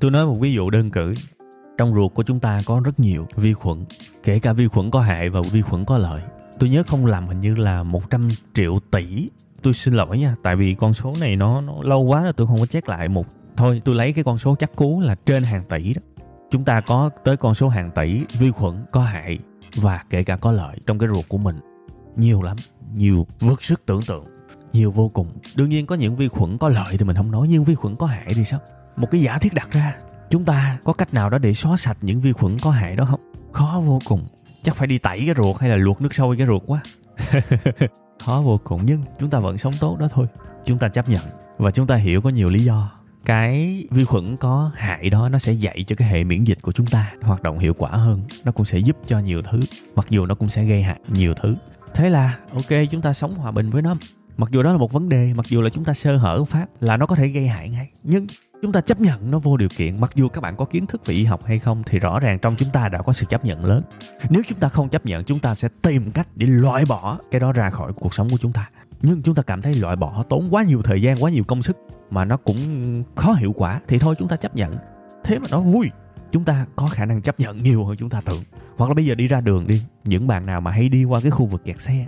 Tôi 0.00 0.10
nói 0.10 0.26
một 0.26 0.36
ví 0.40 0.52
dụ 0.52 0.70
đơn 0.70 0.90
cử. 0.90 1.14
Trong 1.78 1.94
ruột 1.94 2.14
của 2.14 2.22
chúng 2.22 2.40
ta 2.40 2.60
có 2.66 2.80
rất 2.84 3.00
nhiều 3.00 3.26
vi 3.36 3.52
khuẩn 3.52 3.84
kể 4.22 4.38
cả 4.38 4.52
vi 4.52 4.68
khuẩn 4.68 4.90
có 4.90 5.00
hại 5.00 5.28
và 5.28 5.40
vi 5.52 5.62
khuẩn 5.62 5.84
có 5.84 5.98
lợi. 5.98 6.22
Tôi 6.58 6.70
nhớ 6.70 6.82
không 6.82 7.06
làm 7.06 7.26
hình 7.26 7.40
như 7.40 7.54
là 7.54 7.82
100 7.82 8.28
triệu 8.54 8.78
tỷ. 8.90 9.28
Tôi 9.62 9.72
xin 9.72 9.94
lỗi 9.94 10.18
nha 10.18 10.36
tại 10.42 10.56
vì 10.56 10.74
con 10.74 10.94
số 10.94 11.14
này 11.20 11.36
nó, 11.36 11.60
nó 11.60 11.82
lâu 11.82 12.02
quá 12.02 12.22
rồi 12.22 12.32
tôi 12.32 12.46
không 12.46 12.58
có 12.60 12.66
check 12.66 12.88
lại 12.88 13.08
một. 13.08 13.26
Thôi 13.56 13.82
tôi 13.84 13.94
lấy 13.94 14.12
cái 14.12 14.24
con 14.24 14.38
số 14.38 14.54
chắc 14.54 14.76
cú 14.76 15.00
là 15.00 15.14
trên 15.26 15.42
hàng 15.42 15.64
tỷ 15.68 15.94
đó. 15.94 16.02
Chúng 16.50 16.64
ta 16.64 16.80
có 16.80 17.10
tới 17.24 17.36
con 17.36 17.54
số 17.54 17.68
hàng 17.68 17.90
tỷ 17.90 18.20
vi 18.38 18.50
khuẩn 18.50 18.84
có 18.92 19.02
hại 19.02 19.38
và 19.76 20.04
kể 20.10 20.24
cả 20.24 20.36
có 20.36 20.52
lợi 20.52 20.76
trong 20.86 20.98
cái 20.98 21.08
ruột 21.08 21.24
của 21.28 21.38
mình. 21.38 21.56
Nhiều 22.16 22.42
lắm. 22.42 22.56
Nhiều 22.94 23.26
vượt 23.40 23.64
sức 23.64 23.82
tưởng 23.86 24.02
tượng. 24.06 24.24
Nhiều 24.72 24.90
vô 24.90 25.10
cùng. 25.14 25.28
Đương 25.54 25.68
nhiên 25.68 25.86
có 25.86 25.94
những 25.94 26.16
vi 26.16 26.28
khuẩn 26.28 26.58
có 26.58 26.68
lợi 26.68 26.96
thì 26.98 27.04
mình 27.04 27.16
không 27.16 27.30
nói, 27.30 27.48
nhưng 27.50 27.64
vi 27.64 27.74
khuẩn 27.74 27.94
có 27.94 28.06
hại 28.06 28.34
thì 28.34 28.44
sao? 28.44 28.60
Một 28.96 29.10
cái 29.10 29.20
giả 29.20 29.38
thiết 29.38 29.54
đặt 29.54 29.70
ra, 29.70 29.96
chúng 30.30 30.44
ta 30.44 30.78
có 30.84 30.92
cách 30.92 31.14
nào 31.14 31.30
đó 31.30 31.38
để 31.38 31.52
xóa 31.52 31.76
sạch 31.76 31.96
những 32.00 32.20
vi 32.20 32.32
khuẩn 32.32 32.58
có 32.58 32.70
hại 32.70 32.96
đó 32.96 33.04
không? 33.04 33.32
Khó 33.52 33.82
vô 33.84 33.98
cùng. 34.04 34.26
Chắc 34.62 34.76
phải 34.76 34.86
đi 34.86 34.98
tẩy 34.98 35.22
cái 35.26 35.34
ruột 35.36 35.56
hay 35.60 35.70
là 35.70 35.76
luộc 35.76 36.00
nước 36.02 36.14
sôi 36.14 36.36
cái 36.36 36.46
ruột 36.46 36.62
quá. 36.66 36.80
Khó 38.24 38.42
vô 38.44 38.60
cùng, 38.64 38.82
nhưng 38.84 39.02
chúng 39.18 39.30
ta 39.30 39.38
vẫn 39.38 39.58
sống 39.58 39.72
tốt 39.80 39.96
đó 39.98 40.08
thôi. 40.10 40.26
Chúng 40.64 40.78
ta 40.78 40.88
chấp 40.88 41.08
nhận 41.08 41.22
và 41.58 41.70
chúng 41.70 41.86
ta 41.86 41.96
hiểu 41.96 42.20
có 42.20 42.30
nhiều 42.30 42.48
lý 42.48 42.64
do 42.64 42.90
cái 43.26 43.84
vi 43.90 44.04
khuẩn 44.04 44.36
có 44.36 44.70
hại 44.74 45.10
đó, 45.10 45.28
nó 45.28 45.38
sẽ 45.38 45.52
dạy 45.52 45.84
cho 45.86 45.96
cái 45.96 46.08
hệ 46.08 46.24
miễn 46.24 46.44
dịch 46.44 46.58
của 46.62 46.72
chúng 46.72 46.86
ta 46.86 47.12
hoạt 47.22 47.42
động 47.42 47.58
hiệu 47.58 47.74
quả 47.74 47.90
hơn. 47.90 48.22
Nó 48.44 48.52
cũng 48.52 48.66
sẽ 48.66 48.78
giúp 48.78 48.96
cho 49.06 49.18
nhiều 49.18 49.42
thứ, 49.42 49.60
mặc 49.94 50.06
dù 50.08 50.26
nó 50.26 50.34
cũng 50.34 50.48
sẽ 50.48 50.64
gây 50.64 50.82
hại 50.82 51.00
nhiều 51.08 51.34
thứ. 51.34 51.54
Thế 51.94 52.10
là, 52.10 52.38
ok, 52.54 52.78
chúng 52.90 53.02
ta 53.02 53.12
sống 53.12 53.34
hòa 53.34 53.50
bình 53.50 53.66
với 53.66 53.82
nó. 53.82 53.96
Mặc 54.38 54.50
dù 54.52 54.62
đó 54.62 54.72
là 54.72 54.78
một 54.78 54.92
vấn 54.92 55.08
đề, 55.08 55.32
mặc 55.34 55.46
dù 55.48 55.62
là 55.62 55.70
chúng 55.70 55.84
ta 55.84 55.94
sơ 55.94 56.16
hở 56.16 56.44
phát 56.44 56.66
là 56.80 56.96
nó 56.96 57.06
có 57.06 57.16
thể 57.16 57.28
gây 57.28 57.48
hại 57.48 57.68
ngay. 57.68 57.90
Nhưng 58.02 58.26
chúng 58.62 58.72
ta 58.72 58.80
chấp 58.80 59.00
nhận 59.00 59.30
nó 59.30 59.38
vô 59.38 59.56
điều 59.56 59.68
kiện. 59.76 60.00
Mặc 60.00 60.10
dù 60.14 60.28
các 60.28 60.40
bạn 60.40 60.56
có 60.56 60.64
kiến 60.64 60.86
thức 60.86 61.06
về 61.06 61.14
y 61.14 61.24
học 61.24 61.44
hay 61.44 61.58
không 61.58 61.82
thì 61.86 61.98
rõ 61.98 62.20
ràng 62.20 62.38
trong 62.38 62.56
chúng 62.56 62.70
ta 62.70 62.88
đã 62.88 63.02
có 63.02 63.12
sự 63.12 63.26
chấp 63.28 63.44
nhận 63.44 63.64
lớn. 63.64 63.82
Nếu 64.30 64.42
chúng 64.48 64.58
ta 64.58 64.68
không 64.68 64.88
chấp 64.88 65.06
nhận, 65.06 65.24
chúng 65.24 65.38
ta 65.38 65.54
sẽ 65.54 65.68
tìm 65.82 66.10
cách 66.10 66.28
để 66.34 66.46
loại 66.46 66.84
bỏ 66.84 67.18
cái 67.30 67.40
đó 67.40 67.52
ra 67.52 67.70
khỏi 67.70 67.92
cuộc 67.92 68.14
sống 68.14 68.28
của 68.30 68.38
chúng 68.38 68.52
ta. 68.52 68.68
Nhưng 69.02 69.22
chúng 69.22 69.34
ta 69.34 69.42
cảm 69.42 69.62
thấy 69.62 69.74
loại 69.74 69.96
bỏ 69.96 70.24
tốn 70.28 70.48
quá 70.50 70.62
nhiều 70.62 70.82
thời 70.82 71.02
gian, 71.02 71.22
quá 71.22 71.30
nhiều 71.30 71.44
công 71.44 71.62
sức 71.62 71.76
mà 72.10 72.24
nó 72.24 72.36
cũng 72.36 72.56
khó 73.14 73.32
hiệu 73.32 73.52
quả, 73.56 73.80
thì 73.88 73.98
thôi 73.98 74.14
chúng 74.18 74.28
ta 74.28 74.36
chấp 74.36 74.56
nhận. 74.56 74.72
Thế 75.24 75.38
mà 75.38 75.46
nó 75.50 75.60
vui, 75.60 75.90
chúng 76.32 76.44
ta 76.44 76.66
có 76.76 76.86
khả 76.86 77.04
năng 77.04 77.22
chấp 77.22 77.40
nhận 77.40 77.58
nhiều 77.58 77.84
hơn 77.84 77.96
chúng 77.96 78.10
ta 78.10 78.20
tưởng. 78.20 78.42
Hoặc 78.76 78.88
là 78.88 78.94
bây 78.94 79.06
giờ 79.06 79.14
đi 79.14 79.26
ra 79.26 79.40
đường 79.44 79.66
đi, 79.66 79.82
những 80.04 80.26
bạn 80.26 80.46
nào 80.46 80.60
mà 80.60 80.70
hay 80.70 80.88
đi 80.88 81.04
qua 81.04 81.20
cái 81.20 81.30
khu 81.30 81.46
vực 81.46 81.64
kẹt 81.64 81.80
xe, 81.80 82.06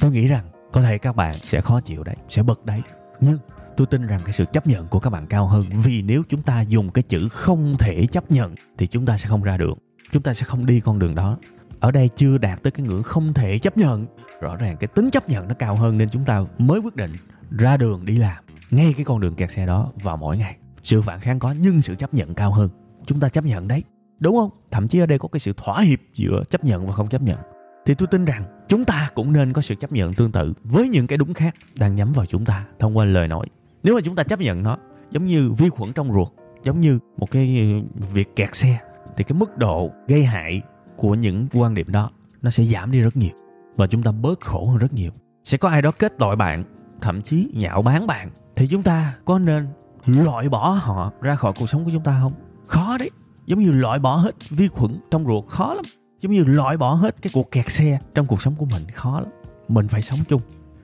tôi 0.00 0.10
nghĩ 0.10 0.26
rằng 0.26 0.44
có 0.72 0.82
thể 0.82 0.98
các 0.98 1.16
bạn 1.16 1.34
sẽ 1.38 1.60
khó 1.60 1.80
chịu 1.80 2.04
đấy, 2.04 2.16
sẽ 2.28 2.42
bật 2.42 2.64
đấy. 2.64 2.82
Nhưng 3.20 3.38
tôi 3.76 3.86
tin 3.86 4.06
rằng 4.06 4.20
cái 4.24 4.32
sự 4.32 4.44
chấp 4.52 4.66
nhận 4.66 4.86
của 4.88 4.98
các 4.98 5.10
bạn 5.10 5.26
cao 5.26 5.46
hơn, 5.46 5.66
vì 5.84 6.02
nếu 6.02 6.22
chúng 6.28 6.42
ta 6.42 6.60
dùng 6.60 6.90
cái 6.90 7.02
chữ 7.02 7.28
không 7.28 7.76
thể 7.78 8.06
chấp 8.06 8.30
nhận, 8.30 8.54
thì 8.78 8.86
chúng 8.86 9.06
ta 9.06 9.18
sẽ 9.18 9.28
không 9.28 9.42
ra 9.42 9.56
đường. 9.56 9.78
Chúng 10.12 10.22
ta 10.22 10.34
sẽ 10.34 10.44
không 10.44 10.66
đi 10.66 10.80
con 10.80 10.98
đường 10.98 11.14
đó 11.14 11.38
ở 11.80 11.90
đây 11.90 12.08
chưa 12.16 12.38
đạt 12.38 12.62
tới 12.62 12.70
cái 12.70 12.86
ngưỡng 12.86 13.02
không 13.02 13.34
thể 13.34 13.58
chấp 13.58 13.76
nhận. 13.76 14.06
Rõ 14.40 14.56
ràng 14.56 14.76
cái 14.76 14.88
tính 14.88 15.10
chấp 15.10 15.28
nhận 15.28 15.48
nó 15.48 15.54
cao 15.54 15.76
hơn 15.76 15.98
nên 15.98 16.08
chúng 16.08 16.24
ta 16.24 16.44
mới 16.58 16.80
quyết 16.80 16.96
định 16.96 17.12
ra 17.50 17.76
đường 17.76 18.04
đi 18.04 18.16
làm. 18.16 18.44
Ngay 18.70 18.94
cái 18.96 19.04
con 19.04 19.20
đường 19.20 19.34
kẹt 19.34 19.50
xe 19.50 19.66
đó 19.66 19.92
vào 20.02 20.16
mỗi 20.16 20.38
ngày. 20.38 20.56
Sự 20.82 21.02
phản 21.02 21.20
kháng 21.20 21.38
có, 21.38 21.54
nhưng 21.60 21.82
sự 21.82 21.94
chấp 21.94 22.14
nhận 22.14 22.34
cao 22.34 22.52
hơn. 22.52 22.68
Chúng 23.06 23.20
ta 23.20 23.28
chấp 23.28 23.44
nhận 23.44 23.68
đấy. 23.68 23.82
Đúng 24.18 24.36
không? 24.36 24.50
Thậm 24.70 24.88
chí 24.88 24.98
ở 24.98 25.06
đây 25.06 25.18
có 25.18 25.28
cái 25.28 25.40
sự 25.40 25.52
thỏa 25.56 25.80
hiệp 25.80 25.98
giữa 26.14 26.42
chấp 26.50 26.64
nhận 26.64 26.86
và 26.86 26.92
không 26.92 27.08
chấp 27.08 27.22
nhận. 27.22 27.38
Thì 27.86 27.94
tôi 27.94 28.06
tin 28.10 28.24
rằng 28.24 28.44
chúng 28.68 28.84
ta 28.84 29.10
cũng 29.14 29.32
nên 29.32 29.52
có 29.52 29.62
sự 29.62 29.74
chấp 29.74 29.92
nhận 29.92 30.12
tương 30.12 30.32
tự 30.32 30.52
với 30.64 30.88
những 30.88 31.06
cái 31.06 31.18
đúng 31.18 31.34
khác 31.34 31.54
đang 31.78 31.96
nhắm 31.96 32.12
vào 32.12 32.26
chúng 32.26 32.44
ta 32.44 32.64
thông 32.78 32.96
qua 32.96 33.04
lời 33.04 33.28
nói. 33.28 33.46
Nếu 33.82 33.94
mà 33.94 34.00
chúng 34.04 34.16
ta 34.16 34.22
chấp 34.22 34.40
nhận 34.40 34.62
nó, 34.62 34.78
giống 35.10 35.26
như 35.26 35.50
vi 35.58 35.68
khuẩn 35.68 35.92
trong 35.92 36.12
ruột, 36.12 36.28
giống 36.64 36.80
như 36.80 36.98
một 37.16 37.30
cái 37.30 37.74
việc 38.12 38.36
kẹt 38.36 38.54
xe, 38.54 38.78
thì 39.16 39.24
cái 39.24 39.38
mức 39.38 39.58
độ 39.58 39.90
gây 40.08 40.24
hại 40.24 40.62
của 40.98 41.14
những 41.14 41.46
quan 41.52 41.74
điểm 41.74 41.92
đó, 41.92 42.10
nó 42.42 42.50
sẽ 42.50 42.64
giảm 42.64 42.92
đi 42.92 43.00
rất 43.00 43.16
nhiều 43.16 43.34
và 43.76 43.86
chúng 43.86 44.02
ta 44.02 44.10
bớt 44.12 44.40
khổ 44.40 44.66
hơn 44.66 44.76
rất 44.76 44.92
nhiều. 44.92 45.10
Sẽ 45.44 45.56
có 45.58 45.68
ai 45.68 45.82
đó 45.82 45.90
kết 45.90 46.12
tội 46.18 46.36
bạn, 46.36 46.64
thậm 47.00 47.22
chí 47.22 47.50
nhạo 47.54 47.82
báng 47.82 48.06
bạn, 48.06 48.30
thì 48.56 48.68
chúng 48.68 48.82
ta 48.82 49.14
có 49.24 49.38
nên 49.38 49.66
loại 50.06 50.48
bỏ 50.48 50.70
họ 50.70 51.12
ra 51.20 51.34
khỏi 51.34 51.52
cuộc 51.58 51.70
sống 51.70 51.84
của 51.84 51.90
chúng 51.92 52.02
ta 52.02 52.18
không? 52.22 52.32
Khó 52.66 52.96
đấy. 52.98 53.10
Giống 53.46 53.58
như 53.58 53.70
loại 53.70 53.98
bỏ 53.98 54.16
hết 54.16 54.50
vi 54.50 54.68
khuẩn 54.68 55.00
trong 55.10 55.26
ruột 55.26 55.46
khó 55.46 55.74
lắm. 55.74 55.84
Giống 56.20 56.32
như 56.32 56.44
loại 56.44 56.76
bỏ 56.76 56.92
hết 56.92 57.22
cái 57.22 57.30
cuộc 57.34 57.50
kẹt 57.50 57.70
xe 57.70 57.98
trong 58.14 58.26
cuộc 58.26 58.42
sống 58.42 58.54
của 58.58 58.66
mình 58.66 58.82
khó 58.94 59.20
lắm. 59.20 59.30
Mình 59.68 59.88
phải 59.88 60.02
sống 60.02 60.18
chung 60.28 60.40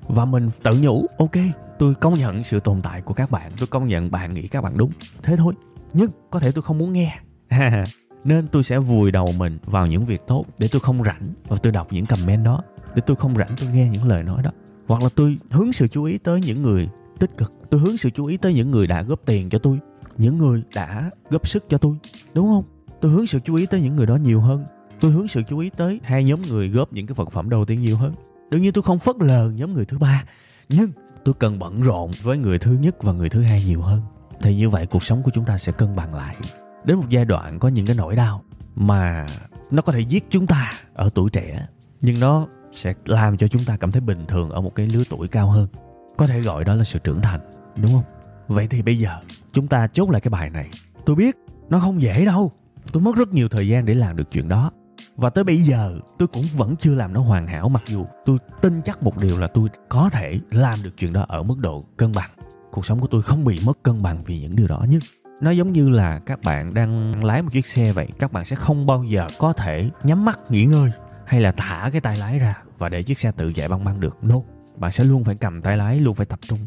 và 0.08 0.24
mình 0.24 0.50
tự 0.62 0.78
nhủ, 0.80 1.06
ok, 1.18 1.36
tôi 1.78 1.94
công 1.94 2.14
nhận 2.14 2.44
sự 2.44 2.60
tồn 2.60 2.82
tại 2.82 3.02
của 3.02 3.14
các 3.14 3.30
bạn, 3.30 3.52
tôi 3.58 3.66
công 3.66 3.88
nhận 3.88 4.10
bạn 4.10 4.34
nghĩ 4.34 4.48
các 4.48 4.60
bạn 4.64 4.76
đúng. 4.76 4.90
Thế 5.22 5.36
thôi. 5.36 5.54
Nhưng 5.92 6.10
có 6.30 6.40
thể 6.40 6.52
tôi 6.52 6.62
không 6.62 6.78
muốn 6.78 6.92
nghe. 6.92 7.18
nên 8.24 8.48
tôi 8.48 8.64
sẽ 8.64 8.78
vùi 8.78 9.10
đầu 9.10 9.32
mình 9.38 9.58
vào 9.64 9.86
những 9.86 10.04
việc 10.04 10.22
tốt 10.26 10.44
để 10.58 10.68
tôi 10.72 10.80
không 10.80 11.04
rảnh 11.04 11.32
và 11.48 11.56
tôi 11.62 11.72
đọc 11.72 11.86
những 11.90 12.06
comment 12.06 12.44
đó, 12.44 12.62
để 12.94 13.02
tôi 13.06 13.16
không 13.16 13.36
rảnh 13.36 13.50
tôi 13.60 13.68
nghe 13.72 13.88
những 13.88 14.04
lời 14.04 14.22
nói 14.22 14.42
đó. 14.42 14.50
Hoặc 14.86 15.02
là 15.02 15.08
tôi 15.14 15.36
hướng 15.50 15.72
sự 15.72 15.88
chú 15.88 16.04
ý 16.04 16.18
tới 16.18 16.40
những 16.40 16.62
người 16.62 16.88
tích 17.18 17.36
cực, 17.36 17.52
tôi 17.70 17.80
hướng 17.80 17.96
sự 17.96 18.10
chú 18.10 18.26
ý 18.26 18.36
tới 18.36 18.54
những 18.54 18.70
người 18.70 18.86
đã 18.86 19.02
góp 19.02 19.20
tiền 19.26 19.50
cho 19.50 19.58
tôi, 19.58 19.78
những 20.18 20.36
người 20.36 20.62
đã 20.74 21.10
góp 21.30 21.48
sức 21.48 21.64
cho 21.68 21.78
tôi, 21.78 21.96
đúng 22.34 22.48
không? 22.48 22.64
Tôi 23.00 23.12
hướng 23.12 23.26
sự 23.26 23.40
chú 23.44 23.54
ý 23.54 23.66
tới 23.66 23.80
những 23.80 23.92
người 23.92 24.06
đó 24.06 24.16
nhiều 24.16 24.40
hơn. 24.40 24.64
Tôi 25.00 25.10
hướng 25.10 25.28
sự 25.28 25.42
chú 25.48 25.58
ý 25.58 25.70
tới 25.76 26.00
hai 26.02 26.24
nhóm 26.24 26.42
người 26.42 26.68
góp 26.68 26.92
những 26.92 27.06
cái 27.06 27.14
vật 27.14 27.32
phẩm 27.32 27.50
đầu 27.50 27.64
tiên 27.64 27.82
nhiều 27.82 27.96
hơn. 27.96 28.14
Đương 28.50 28.62
nhiên 28.62 28.72
tôi 28.72 28.82
không 28.82 28.98
phớt 28.98 29.16
lờ 29.18 29.50
nhóm 29.50 29.74
người 29.74 29.84
thứ 29.84 29.98
ba, 29.98 30.24
nhưng 30.68 30.90
tôi 31.24 31.34
cần 31.38 31.58
bận 31.58 31.82
rộn 31.82 32.10
với 32.22 32.38
người 32.38 32.58
thứ 32.58 32.72
nhất 32.72 33.02
và 33.02 33.12
người 33.12 33.28
thứ 33.28 33.42
hai 33.42 33.64
nhiều 33.64 33.80
hơn. 33.80 34.00
Thì 34.42 34.56
như 34.56 34.70
vậy 34.70 34.86
cuộc 34.86 35.04
sống 35.04 35.22
của 35.22 35.30
chúng 35.34 35.44
ta 35.44 35.58
sẽ 35.58 35.72
cân 35.72 35.96
bằng 35.96 36.14
lại 36.14 36.36
đến 36.84 36.96
một 36.96 37.06
giai 37.08 37.24
đoạn 37.24 37.58
có 37.58 37.68
những 37.68 37.86
cái 37.86 37.96
nỗi 37.96 38.16
đau 38.16 38.42
mà 38.74 39.26
nó 39.70 39.82
có 39.82 39.92
thể 39.92 40.00
giết 40.00 40.24
chúng 40.30 40.46
ta 40.46 40.72
ở 40.94 41.10
tuổi 41.14 41.30
trẻ, 41.30 41.66
nhưng 42.00 42.20
nó 42.20 42.46
sẽ 42.72 42.94
làm 43.04 43.36
cho 43.36 43.48
chúng 43.48 43.64
ta 43.64 43.76
cảm 43.76 43.92
thấy 43.92 44.00
bình 44.00 44.24
thường 44.28 44.50
ở 44.50 44.60
một 44.60 44.74
cái 44.74 44.86
lứa 44.86 45.02
tuổi 45.10 45.28
cao 45.28 45.48
hơn. 45.48 45.68
Có 46.16 46.26
thể 46.26 46.40
gọi 46.40 46.64
đó 46.64 46.74
là 46.74 46.84
sự 46.84 46.98
trưởng 46.98 47.20
thành, 47.20 47.40
đúng 47.76 47.92
không? 47.92 48.04
Vậy 48.48 48.66
thì 48.66 48.82
bây 48.82 48.98
giờ, 48.98 49.10
chúng 49.52 49.66
ta 49.66 49.88
chốt 49.92 50.10
lại 50.10 50.20
cái 50.20 50.30
bài 50.30 50.50
này. 50.50 50.68
Tôi 51.06 51.16
biết, 51.16 51.36
nó 51.68 51.78
không 51.78 52.02
dễ 52.02 52.24
đâu. 52.24 52.50
Tôi 52.92 53.02
mất 53.02 53.16
rất 53.16 53.32
nhiều 53.32 53.48
thời 53.48 53.68
gian 53.68 53.84
để 53.84 53.94
làm 53.94 54.16
được 54.16 54.30
chuyện 54.30 54.48
đó. 54.48 54.70
Và 55.16 55.30
tới 55.30 55.44
bây 55.44 55.62
giờ, 55.62 55.98
tôi 56.18 56.28
cũng 56.28 56.44
vẫn 56.56 56.76
chưa 56.76 56.94
làm 56.94 57.12
nó 57.12 57.20
hoàn 57.20 57.46
hảo, 57.46 57.68
mặc 57.68 57.82
dù 57.86 58.06
tôi 58.24 58.38
tin 58.62 58.82
chắc 58.82 59.02
một 59.02 59.18
điều 59.18 59.38
là 59.38 59.46
tôi 59.46 59.68
có 59.88 60.10
thể 60.12 60.38
làm 60.50 60.82
được 60.82 60.90
chuyện 60.96 61.12
đó 61.12 61.24
ở 61.28 61.42
mức 61.42 61.58
độ 61.58 61.80
cân 61.96 62.12
bằng. 62.12 62.30
Cuộc 62.70 62.86
sống 62.86 63.00
của 63.00 63.06
tôi 63.06 63.22
không 63.22 63.44
bị 63.44 63.60
mất 63.64 63.82
cân 63.82 64.02
bằng 64.02 64.24
vì 64.24 64.40
những 64.40 64.56
điều 64.56 64.66
đó, 64.66 64.84
nhưng 64.88 65.00
nó 65.40 65.50
giống 65.50 65.72
như 65.72 65.90
là 65.90 66.18
các 66.26 66.42
bạn 66.44 66.74
đang 66.74 67.24
lái 67.24 67.42
một 67.42 67.48
chiếc 67.52 67.66
xe 67.66 67.92
vậy, 67.92 68.08
các 68.18 68.32
bạn 68.32 68.44
sẽ 68.44 68.56
không 68.56 68.86
bao 68.86 69.04
giờ 69.04 69.26
có 69.38 69.52
thể 69.52 69.90
nhắm 70.02 70.24
mắt 70.24 70.38
nghỉ 70.48 70.64
ngơi 70.64 70.90
hay 71.26 71.40
là 71.40 71.52
thả 71.52 71.90
cái 71.92 72.00
tay 72.00 72.16
lái 72.16 72.38
ra 72.38 72.54
và 72.78 72.88
để 72.88 73.02
chiếc 73.02 73.18
xe 73.18 73.32
tự 73.36 73.52
chạy 73.52 73.68
băng 73.68 73.84
băng 73.84 74.00
được. 74.00 74.24
No, 74.24 74.36
bạn 74.76 74.92
sẽ 74.92 75.04
luôn 75.04 75.24
phải 75.24 75.34
cầm 75.40 75.62
tay 75.62 75.76
lái, 75.76 76.00
luôn 76.00 76.14
phải 76.14 76.26
tập 76.26 76.38
trung. 76.42 76.58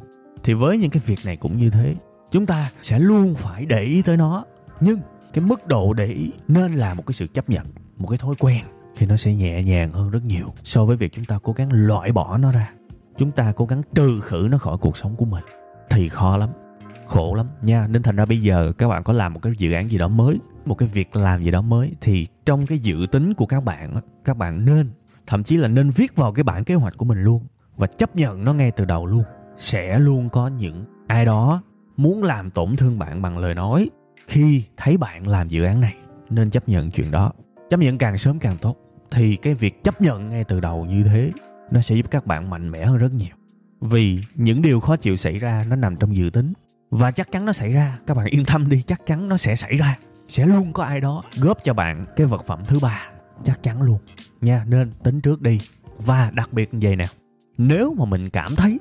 Thì 0.44 0.54
với 0.54 0.78
những 0.78 0.90
cái 0.90 1.02
việc 1.06 1.20
này 1.26 1.38
cũng 1.38 1.54
như 1.54 1.70
thế, 1.70 1.96
chúng 2.32 2.46
ta 2.46 2.70
sẽ 2.82 3.00
luôn 3.00 3.36
phải 3.36 3.66
để 3.66 3.82
ý 3.82 4.02
tới 4.02 4.18
nó. 4.18 4.46
Nhưng 4.80 5.00
cái 5.34 5.46
mức 5.46 5.68
độ 5.68 5.94
để 5.94 6.06
ý 6.06 6.32
nên 6.48 6.76
là 6.76 6.94
một 6.94 7.04
cái 7.06 7.14
sự 7.14 7.28
chấp 7.28 7.50
nhận, 7.50 7.66
một 7.98 8.08
cái 8.08 8.18
thói 8.18 8.36
quen 8.40 8.62
thì 8.98 9.06
nó 9.06 9.18
sẽ 9.18 9.34
nhẹ 9.34 9.64
nhàng 9.64 9.92
hơn 9.92 10.12
rất 10.12 10.26
nhiều 10.26 10.54
so 10.64 10.86
với 10.86 10.98
việc 10.98 11.14
chúng 11.14 11.26
ta 11.26 11.40
cố 11.44 11.54
gắng 11.54 11.70
loại 11.72 12.12
bỏ 12.12 12.38
nó 12.38 12.52
ra. 12.52 12.70
Chúng 13.18 13.32
ta 13.32 13.54
cố 13.56 13.66
gắng 13.66 13.82
trừ 13.96 14.20
khử 14.22 14.48
nó 14.52 14.58
khỏi 14.58 14.78
cuộc 14.78 14.98
sống 14.98 15.16
của 15.16 15.26
mình. 15.26 15.44
Thì 15.90 16.10
khó 16.10 16.38
lắm 16.38 16.50
khổ 17.08 17.36
lắm 17.36 17.48
nha. 17.62 17.88
Nên 17.90 18.04
thành 18.04 18.16
ra 18.16 18.26
bây 18.26 18.42
giờ 18.42 18.72
các 18.78 18.88
bạn 18.88 19.04
có 19.04 19.14
làm 19.14 19.34
một 19.34 19.40
cái 19.40 19.54
dự 19.58 19.72
án 19.72 19.88
gì 19.88 19.98
đó 19.98 20.08
mới, 20.08 20.40
một 20.66 20.76
cái 20.76 20.90
việc 20.94 21.16
làm 21.16 21.44
gì 21.44 21.52
đó 21.52 21.62
mới, 21.62 21.96
thì 22.02 22.28
trong 22.46 22.66
cái 22.66 22.80
dự 22.80 23.08
tính 23.12 23.34
của 23.34 23.46
các 23.46 23.64
bạn 23.64 24.02
các 24.26 24.38
bạn 24.38 24.66
nên, 24.66 24.90
thậm 25.28 25.44
chí 25.44 25.58
là 25.58 25.68
nên 25.68 25.90
viết 25.90 26.16
vào 26.16 26.32
cái 26.32 26.44
bản 26.44 26.64
kế 26.64 26.76
hoạch 26.76 26.98
của 26.98 27.06
mình 27.06 27.24
luôn 27.24 27.44
và 27.78 27.88
chấp 27.88 28.16
nhận 28.16 28.44
nó 28.44 28.54
ngay 28.54 28.72
từ 28.72 28.86
đầu 28.86 29.06
luôn. 29.06 29.24
Sẽ 29.58 30.00
luôn 30.00 30.30
có 30.30 30.48
những 30.48 30.86
ai 31.08 31.26
đó 31.26 31.62
muốn 31.98 32.24
làm 32.24 32.52
tổn 32.52 32.76
thương 32.76 33.00
bạn 33.00 33.22
bằng 33.22 33.38
lời 33.38 33.56
nói 33.56 33.90
khi 34.28 34.64
thấy 34.78 34.98
bạn 34.98 35.28
làm 35.28 35.48
dự 35.48 35.64
án 35.64 35.82
này. 35.82 35.96
Nên 36.30 36.50
chấp 36.50 36.70
nhận 36.70 36.92
chuyện 36.92 37.12
đó. 37.12 37.32
Chấp 37.70 37.80
nhận 37.80 37.98
càng 37.98 38.18
sớm 38.18 38.40
càng 38.40 38.58
tốt. 38.62 38.76
Thì 39.12 39.36
cái 39.36 39.54
việc 39.54 39.84
chấp 39.84 40.02
nhận 40.02 40.24
ngay 40.24 40.44
từ 40.44 40.60
đầu 40.60 40.86
như 40.86 41.04
thế, 41.04 41.30
nó 41.72 41.82
sẽ 41.82 41.96
giúp 41.96 42.06
các 42.12 42.26
bạn 42.26 42.50
mạnh 42.50 42.72
mẽ 42.72 42.86
hơn 42.86 42.98
rất 42.98 43.12
nhiều. 43.14 43.36
Vì 43.82 44.20
những 44.36 44.62
điều 44.62 44.80
khó 44.80 44.96
chịu 44.96 45.16
xảy 45.16 45.40
ra 45.40 45.66
nó 45.70 45.76
nằm 45.76 45.98
trong 45.98 46.16
dự 46.16 46.30
tính 46.34 46.54
và 46.90 47.12
chắc 47.12 47.32
chắn 47.32 47.46
nó 47.46 47.54
xảy 47.54 47.72
ra. 47.72 47.98
Các 48.08 48.18
bạn 48.18 48.26
yên 48.26 48.46
tâm 48.46 48.70
đi, 48.70 48.82
chắc 48.82 49.06
chắn 49.06 49.30
nó 49.30 49.38
sẽ 49.38 49.56
xảy 49.56 49.78
ra. 49.78 49.98
Sẽ 50.30 50.46
luôn 50.46 50.74
có 50.74 50.84
ai 50.84 51.00
đó 51.00 51.24
góp 51.38 51.64
cho 51.64 51.74
bạn 51.74 52.06
cái 52.16 52.28
vật 52.28 52.44
phẩm 52.48 52.64
thứ 52.68 52.80
ba. 52.80 53.10
Chắc 53.44 53.64
chắn 53.64 53.82
luôn. 53.82 53.98
Nha, 54.42 54.66
nên 54.68 54.92
tính 55.04 55.22
trước 55.22 55.42
đi. 55.42 55.60
Và 55.98 56.32
đặc 56.34 56.54
biệt 56.54 56.74
như 56.74 56.80
vậy 56.82 56.96
nè, 56.96 57.06
nếu 57.58 57.96
mà 57.98 58.06
mình 58.06 58.30
cảm 58.30 58.56
thấy 58.56 58.80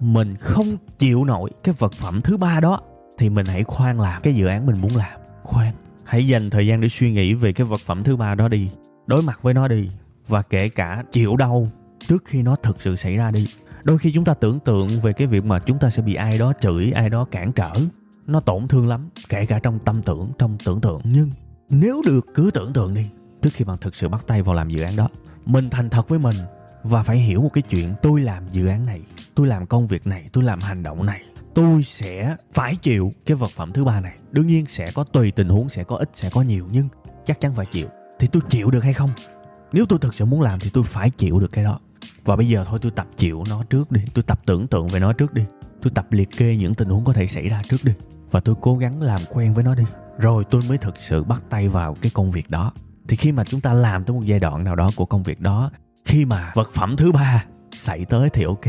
mình 0.00 0.36
không 0.36 0.76
chịu 0.98 1.24
nổi 1.24 1.50
cái 1.64 1.74
vật 1.78 1.92
phẩm 1.92 2.20
thứ 2.20 2.36
ba 2.36 2.60
đó, 2.60 2.80
thì 3.18 3.28
mình 3.30 3.46
hãy 3.46 3.64
khoan 3.64 4.00
làm 4.00 4.22
cái 4.22 4.34
dự 4.34 4.46
án 4.46 4.66
mình 4.66 4.80
muốn 4.80 4.96
làm. 4.96 5.20
Khoan. 5.42 5.72
Hãy 6.04 6.26
dành 6.26 6.50
thời 6.50 6.66
gian 6.66 6.80
để 6.80 6.88
suy 6.88 7.12
nghĩ 7.12 7.34
về 7.34 7.52
cái 7.52 7.66
vật 7.66 7.80
phẩm 7.80 8.04
thứ 8.04 8.16
ba 8.16 8.34
đó 8.34 8.48
đi. 8.48 8.70
Đối 9.06 9.22
mặt 9.22 9.42
với 9.42 9.54
nó 9.54 9.68
đi. 9.68 9.88
Và 10.26 10.42
kể 10.42 10.68
cả 10.68 11.02
chịu 11.12 11.36
đau 11.36 11.68
trước 12.08 12.24
khi 12.26 12.42
nó 12.42 12.56
thực 12.56 12.82
sự 12.82 12.96
xảy 12.96 13.16
ra 13.16 13.30
đi 13.30 13.46
đôi 13.84 13.98
khi 13.98 14.12
chúng 14.12 14.24
ta 14.24 14.34
tưởng 14.34 14.58
tượng 14.60 14.88
về 15.00 15.12
cái 15.12 15.26
việc 15.26 15.44
mà 15.44 15.58
chúng 15.58 15.78
ta 15.78 15.90
sẽ 15.90 16.02
bị 16.02 16.14
ai 16.14 16.38
đó 16.38 16.52
chửi, 16.60 16.90
ai 16.90 17.10
đó 17.10 17.26
cản 17.30 17.52
trở. 17.52 17.72
Nó 18.26 18.40
tổn 18.40 18.68
thương 18.68 18.88
lắm, 18.88 19.08
kể 19.28 19.46
cả 19.46 19.58
trong 19.62 19.78
tâm 19.84 20.02
tưởng, 20.02 20.26
trong 20.38 20.58
tưởng 20.64 20.80
tượng. 20.80 21.00
Nhưng 21.04 21.30
nếu 21.70 22.02
được, 22.06 22.26
cứ 22.34 22.50
tưởng 22.54 22.72
tượng 22.72 22.94
đi, 22.94 23.06
trước 23.42 23.50
khi 23.52 23.64
bạn 23.64 23.78
thực 23.80 23.96
sự 23.96 24.08
bắt 24.08 24.24
tay 24.26 24.42
vào 24.42 24.54
làm 24.54 24.68
dự 24.68 24.82
án 24.82 24.96
đó, 24.96 25.08
mình 25.44 25.70
thành 25.70 25.90
thật 25.90 26.08
với 26.08 26.18
mình 26.18 26.36
và 26.82 27.02
phải 27.02 27.18
hiểu 27.18 27.40
một 27.40 27.50
cái 27.52 27.62
chuyện, 27.62 27.94
tôi 28.02 28.20
làm 28.20 28.48
dự 28.48 28.66
án 28.66 28.86
này, 28.86 29.00
tôi 29.34 29.46
làm 29.46 29.66
công 29.66 29.86
việc 29.86 30.06
này, 30.06 30.26
tôi 30.32 30.44
làm 30.44 30.58
hành 30.58 30.82
động 30.82 31.06
này, 31.06 31.22
tôi 31.54 31.82
sẽ 31.82 32.36
phải 32.52 32.76
chịu 32.76 33.12
cái 33.26 33.36
vật 33.36 33.50
phẩm 33.50 33.72
thứ 33.72 33.84
ba 33.84 34.00
này. 34.00 34.16
Đương 34.30 34.46
nhiên 34.46 34.66
sẽ 34.66 34.90
có 34.94 35.04
tùy 35.04 35.30
tình 35.30 35.48
huống, 35.48 35.68
sẽ 35.68 35.84
có 35.84 35.96
ít, 35.96 36.10
sẽ 36.14 36.30
có 36.30 36.42
nhiều, 36.42 36.66
nhưng 36.72 36.88
chắc 37.26 37.40
chắn 37.40 37.54
phải 37.54 37.66
chịu. 37.66 37.88
Thì 38.18 38.26
tôi 38.26 38.42
chịu 38.48 38.70
được 38.70 38.84
hay 38.84 38.92
không? 38.92 39.10
Nếu 39.72 39.86
tôi 39.88 39.98
thực 39.98 40.14
sự 40.14 40.24
muốn 40.24 40.42
làm 40.42 40.60
thì 40.60 40.70
tôi 40.70 40.84
phải 40.84 41.10
chịu 41.10 41.40
được 41.40 41.52
cái 41.52 41.64
đó 41.64 41.80
và 42.24 42.36
bây 42.36 42.48
giờ 42.48 42.64
thôi, 42.64 42.78
tôi 42.82 42.92
tập 42.92 43.06
chịu 43.16 43.44
nó 43.50 43.62
trước 43.70 43.92
đi. 43.92 44.00
Tôi 44.14 44.22
tập 44.22 44.40
tưởng 44.46 44.66
tượng 44.66 44.86
về 44.86 45.00
nó 45.00 45.12
trước 45.12 45.34
đi. 45.34 45.42
Tôi 45.82 45.90
tập 45.94 46.06
liệt 46.10 46.28
kê 46.36 46.56
những 46.56 46.74
tình 46.74 46.88
huống 46.88 47.04
có 47.04 47.12
thể 47.12 47.26
xảy 47.26 47.48
ra 47.48 47.62
trước 47.68 47.84
đi. 47.84 47.92
Và 48.30 48.40
tôi 48.40 48.54
cố 48.60 48.76
gắng 48.76 49.02
làm 49.02 49.20
quen 49.30 49.52
với 49.52 49.64
nó 49.64 49.74
đi. 49.74 49.84
Rồi 50.18 50.44
tôi 50.50 50.62
mới 50.68 50.78
thực 50.78 50.96
sự 50.96 51.24
bắt 51.24 51.42
tay 51.50 51.68
vào 51.68 51.96
cái 52.00 52.10
công 52.14 52.30
việc 52.30 52.50
đó. 52.50 52.72
Thì 53.08 53.16
khi 53.16 53.32
mà 53.32 53.44
chúng 53.44 53.60
ta 53.60 53.72
làm 53.72 54.04
tới 54.04 54.16
một 54.16 54.22
giai 54.24 54.38
đoạn 54.38 54.64
nào 54.64 54.76
đó 54.76 54.90
của 54.96 55.04
công 55.04 55.22
việc 55.22 55.40
đó, 55.40 55.70
khi 56.04 56.24
mà 56.24 56.52
vật 56.54 56.70
phẩm 56.74 56.96
thứ 56.96 57.12
ba 57.12 57.44
xảy 57.72 58.04
tới 58.04 58.30
thì 58.30 58.44
ok. 58.44 58.64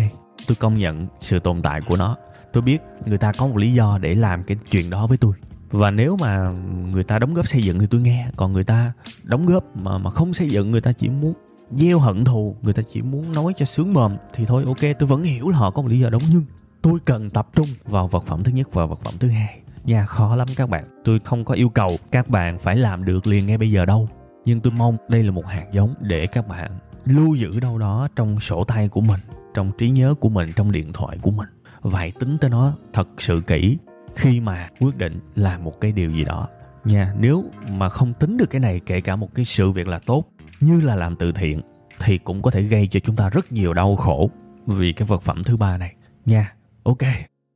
Tôi 0.48 0.56
công 0.56 0.78
nhận 0.78 1.08
sự 1.20 1.39
tồn 1.39 1.62
tại 1.62 1.82
của 1.82 1.98
nó. 1.98 2.18
Tôi 2.54 2.63
biết 2.63 2.82
người 3.06 3.18
ta 3.18 3.32
có 3.38 3.48
một 3.48 3.58
lý 3.58 3.74
do 3.74 3.98
để 3.98 4.15
làm 4.15 4.44
cái 4.44 4.58
chuyện 4.72 4.89
đó 4.89 5.08
với 5.08 5.18
tôi. 5.18 5.34
Và 5.72 5.92
nếu 5.92 6.18
mà 6.22 6.54
người 6.92 7.04
ta 7.04 7.20
đóng 7.20 7.34
góp 7.34 7.48
xây 7.48 7.63
dựng 7.63 7.80
thì 7.80 7.88
tôi 7.88 8.02
nghe. 8.02 8.30
Còn 8.36 8.54
người 8.54 8.63
ta 8.63 8.94
đóng 9.24 9.46
góp 9.46 9.63
mà 9.76 9.98
mà 9.98 10.10
không 10.10 10.34
xây 10.34 10.50
dựng, 10.50 10.72
người 10.72 10.82
ta 10.82 10.92
chỉ 10.92 11.10
muốn 11.10 11.34
gieo 11.71 11.99
hận 11.99 12.25
thù, 12.25 12.55
người 12.62 12.73
ta 12.73 12.84
chỉ 12.93 13.01
muốn 13.01 13.32
nói 13.32 13.53
cho 13.58 13.65
sướng 13.65 13.93
mồm 13.93 14.17
thì 14.34 14.45
thôi, 14.45 14.63
ok, 14.67 14.97
tôi 14.99 15.08
vẫn 15.08 15.23
hiểu 15.23 15.49
là 15.49 15.58
họ 15.58 15.71
có 15.71 15.82
một 15.82 15.88
lý 15.91 15.99
do 15.99 16.10
đúng, 16.10 16.23
nhưng 16.32 16.45
tôi 16.82 16.99
cần 17.05 17.29
tập 17.29 17.47
trung 17.55 17.67
vào 17.86 18.08
vật 18.08 18.23
phẩm 18.25 18.43
thứ 18.43 18.51
nhất 18.51 18.73
và 18.73 18.86
vật 18.86 18.99
phẩm 19.03 19.13
thứ 19.19 19.27
hai. 19.27 19.60
Nha 19.84 20.05
khó 20.05 20.36
lắm 20.36 20.47
các 20.55 20.69
bạn. 20.69 20.84
Tôi 21.03 21.19
không 21.19 21.45
có 21.45 21.53
yêu 21.53 21.69
cầu 21.69 21.97
các 22.12 22.29
bạn 22.29 22.60
phải 22.60 22.75
làm 22.75 23.05
được 23.05 23.27
liền 23.27 23.45
ngay 23.45 23.58
bây 23.58 23.71
giờ 23.71 23.86
đâu. 23.86 24.10
Nhưng 24.45 24.60
tôi 24.60 24.73
mong 24.77 24.97
đây 25.10 25.23
là 25.23 25.32
một 25.32 25.45
hạt 25.45 25.65
giống 25.73 25.93
để 25.99 26.27
các 26.27 26.47
bạn 26.47 26.71
lưu 27.05 27.36
giữ 27.36 27.60
đâu 27.60 27.77
đó 27.77 28.08
trong 28.15 28.39
sổ 28.39 28.63
tay 28.63 28.88
của 28.88 29.01
mình, 29.01 29.19
trong 29.53 29.71
trí 29.77 29.89
nhớ 29.89 30.13
của 30.19 30.29
mình, 30.29 30.49
trong 30.55 30.71
điện 30.71 30.93
thoại 30.93 31.17
của 31.21 31.32
mình. 31.32 31.49
Và 31.82 31.99
hãy 31.99 32.12
tính 32.19 32.38
tới 32.41 32.49
nó 32.49 32.73
thật 32.93 33.08
sự 33.17 33.41
kỹ 33.47 33.77
khi 34.15 34.39
mà 34.39 34.69
quyết 34.79 34.97
định 34.97 35.19
làm 35.36 35.63
một 35.63 35.82
cái 35.82 35.91
điều 35.91 36.12
gì 36.12 36.23
đó. 36.23 36.47
Nha, 36.86 37.13
nếu 37.19 37.45
mà 37.71 37.89
không 37.89 38.13
tính 38.13 38.38
được 38.38 38.49
cái 38.49 38.60
này 38.60 38.79
kể 38.86 39.01
cả 39.01 39.15
một 39.15 39.36
cái 39.36 39.45
sự 39.45 39.71
việc 39.71 39.88
là 39.88 39.99
tốt 39.99 40.23
như 40.60 40.82
là 40.82 40.95
làm 40.95 41.15
từ 41.15 41.32
thiện 41.32 41.62
thì 42.00 42.17
cũng 42.17 42.41
có 42.41 42.52
thể 42.52 42.62
gây 42.62 42.88
cho 42.88 43.00
chúng 43.00 43.15
ta 43.15 43.30
rất 43.30 43.52
nhiều 43.52 43.74
đau 43.74 43.95
khổ 43.95 44.30
vì 44.67 44.93
cái 44.93 45.08
vật 45.08 45.22
phẩm 45.22 45.43
thứ 45.43 45.58
ba 45.58 45.78
này. 45.78 45.95
Nha, 46.26 46.54
ok, 46.84 46.98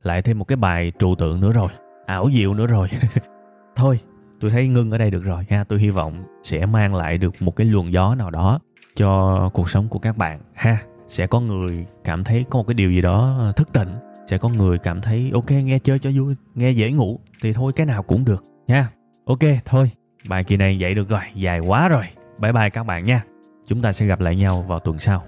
lại 0.02 0.22
thêm 0.22 0.38
một 0.38 0.44
cái 0.44 0.56
bài 0.56 0.92
trừu 0.98 1.14
tượng 1.18 1.40
nữa 1.40 1.52
rồi, 1.52 1.68
ảo 2.06 2.30
diệu 2.32 2.54
nữa 2.54 2.66
rồi. 2.66 2.88
Thôi, 3.76 4.00
tôi 4.40 4.50
thấy 4.50 4.68
ngưng 4.68 4.90
ở 4.90 4.98
đây 4.98 5.10
được 5.10 5.24
rồi 5.24 5.46
ha 5.50 5.64
tôi 5.64 5.78
hy 5.78 5.90
vọng 5.90 6.24
sẽ 6.42 6.66
mang 6.66 6.94
lại 6.94 7.18
được 7.18 7.34
một 7.40 7.56
cái 7.56 7.66
luồng 7.66 7.92
gió 7.92 8.14
nào 8.14 8.30
đó 8.30 8.58
cho 8.96 9.50
cuộc 9.54 9.70
sống 9.70 9.88
của 9.88 9.98
các 9.98 10.16
bạn 10.16 10.40
ha. 10.54 10.78
Sẽ 11.06 11.26
có 11.26 11.40
người 11.40 11.86
cảm 12.04 12.24
thấy 12.24 12.44
có 12.50 12.58
một 12.58 12.64
cái 12.66 12.74
điều 12.74 12.90
gì 12.90 13.00
đó 13.00 13.52
thức 13.56 13.72
tỉnh, 13.72 13.94
sẽ 14.30 14.38
có 14.38 14.48
người 14.48 14.78
cảm 14.78 15.00
thấy, 15.00 15.30
ok, 15.34 15.50
nghe 15.50 15.78
chơi 15.78 15.98
cho 15.98 16.10
vui, 16.16 16.34
nghe 16.54 16.70
dễ 16.70 16.92
ngủ, 16.92 17.20
thì 17.42 17.52
thôi, 17.52 17.72
cái 17.76 17.86
nào 17.86 18.02
cũng 18.02 18.24
được 18.24 18.42
nha. 18.66 18.88
Ok, 19.24 19.38
thôi, 19.64 19.90
bài 20.28 20.44
kỳ 20.44 20.56
này 20.56 20.76
vậy 20.80 20.94
được 20.94 21.08
rồi, 21.08 21.20
dài 21.34 21.60
quá 21.60 21.88
rồi 21.88 22.04
bye 22.40 22.52
bye 22.52 22.70
các 22.70 22.84
bạn 22.84 23.04
nha. 23.04 23.24
Chúng 23.66 23.82
ta 23.82 23.92
sẽ 23.92 24.06
gặp 24.06 24.20
lại 24.20 24.36
nhau 24.36 24.64
vào 24.68 24.78
tuần 24.78 24.98
sau. 24.98 25.22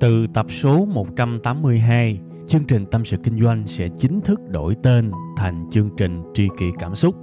Từ 0.00 0.26
tập 0.34 0.46
số 0.50 0.84
182 0.84 2.20
chương 2.48 2.64
trình 2.64 2.86
tâm 2.90 3.04
sự 3.04 3.16
kinh 3.16 3.40
doanh 3.40 3.66
sẽ 3.66 3.88
chính 3.98 4.20
thức 4.20 4.40
đổi 4.48 4.76
tên 4.82 5.12
thành 5.36 5.66
chương 5.70 5.90
trình 5.96 6.22
tri 6.34 6.48
kỷ 6.58 6.66
cảm 6.78 6.94
xúc. 6.94 7.16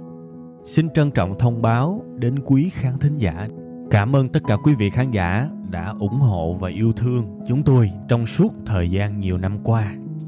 Xin 0.64 0.90
trân 0.90 1.10
trọng 1.10 1.38
thông 1.38 1.62
báo 1.62 2.04
đến 2.18 2.34
quý 2.44 2.70
khán 2.74 2.98
thính 2.98 3.16
giả. 3.16 3.48
Cảm 3.90 4.16
ơn 4.16 4.28
tất 4.28 4.40
cả 4.46 4.56
quý 4.64 4.74
vị 4.74 4.90
khán 4.90 5.10
giả 5.10 5.48
đã 5.70 5.94
ủng 5.98 6.20
hộ 6.20 6.56
và 6.60 6.68
yêu 6.68 6.92
thương 6.92 7.40
chúng 7.48 7.62
tôi 7.62 7.90
trong 8.08 8.26
suốt 8.26 8.52
thời 8.66 8.90
gian 8.90 9.20
nhiều 9.20 9.38
năm 9.38 9.58
qua 9.64 9.94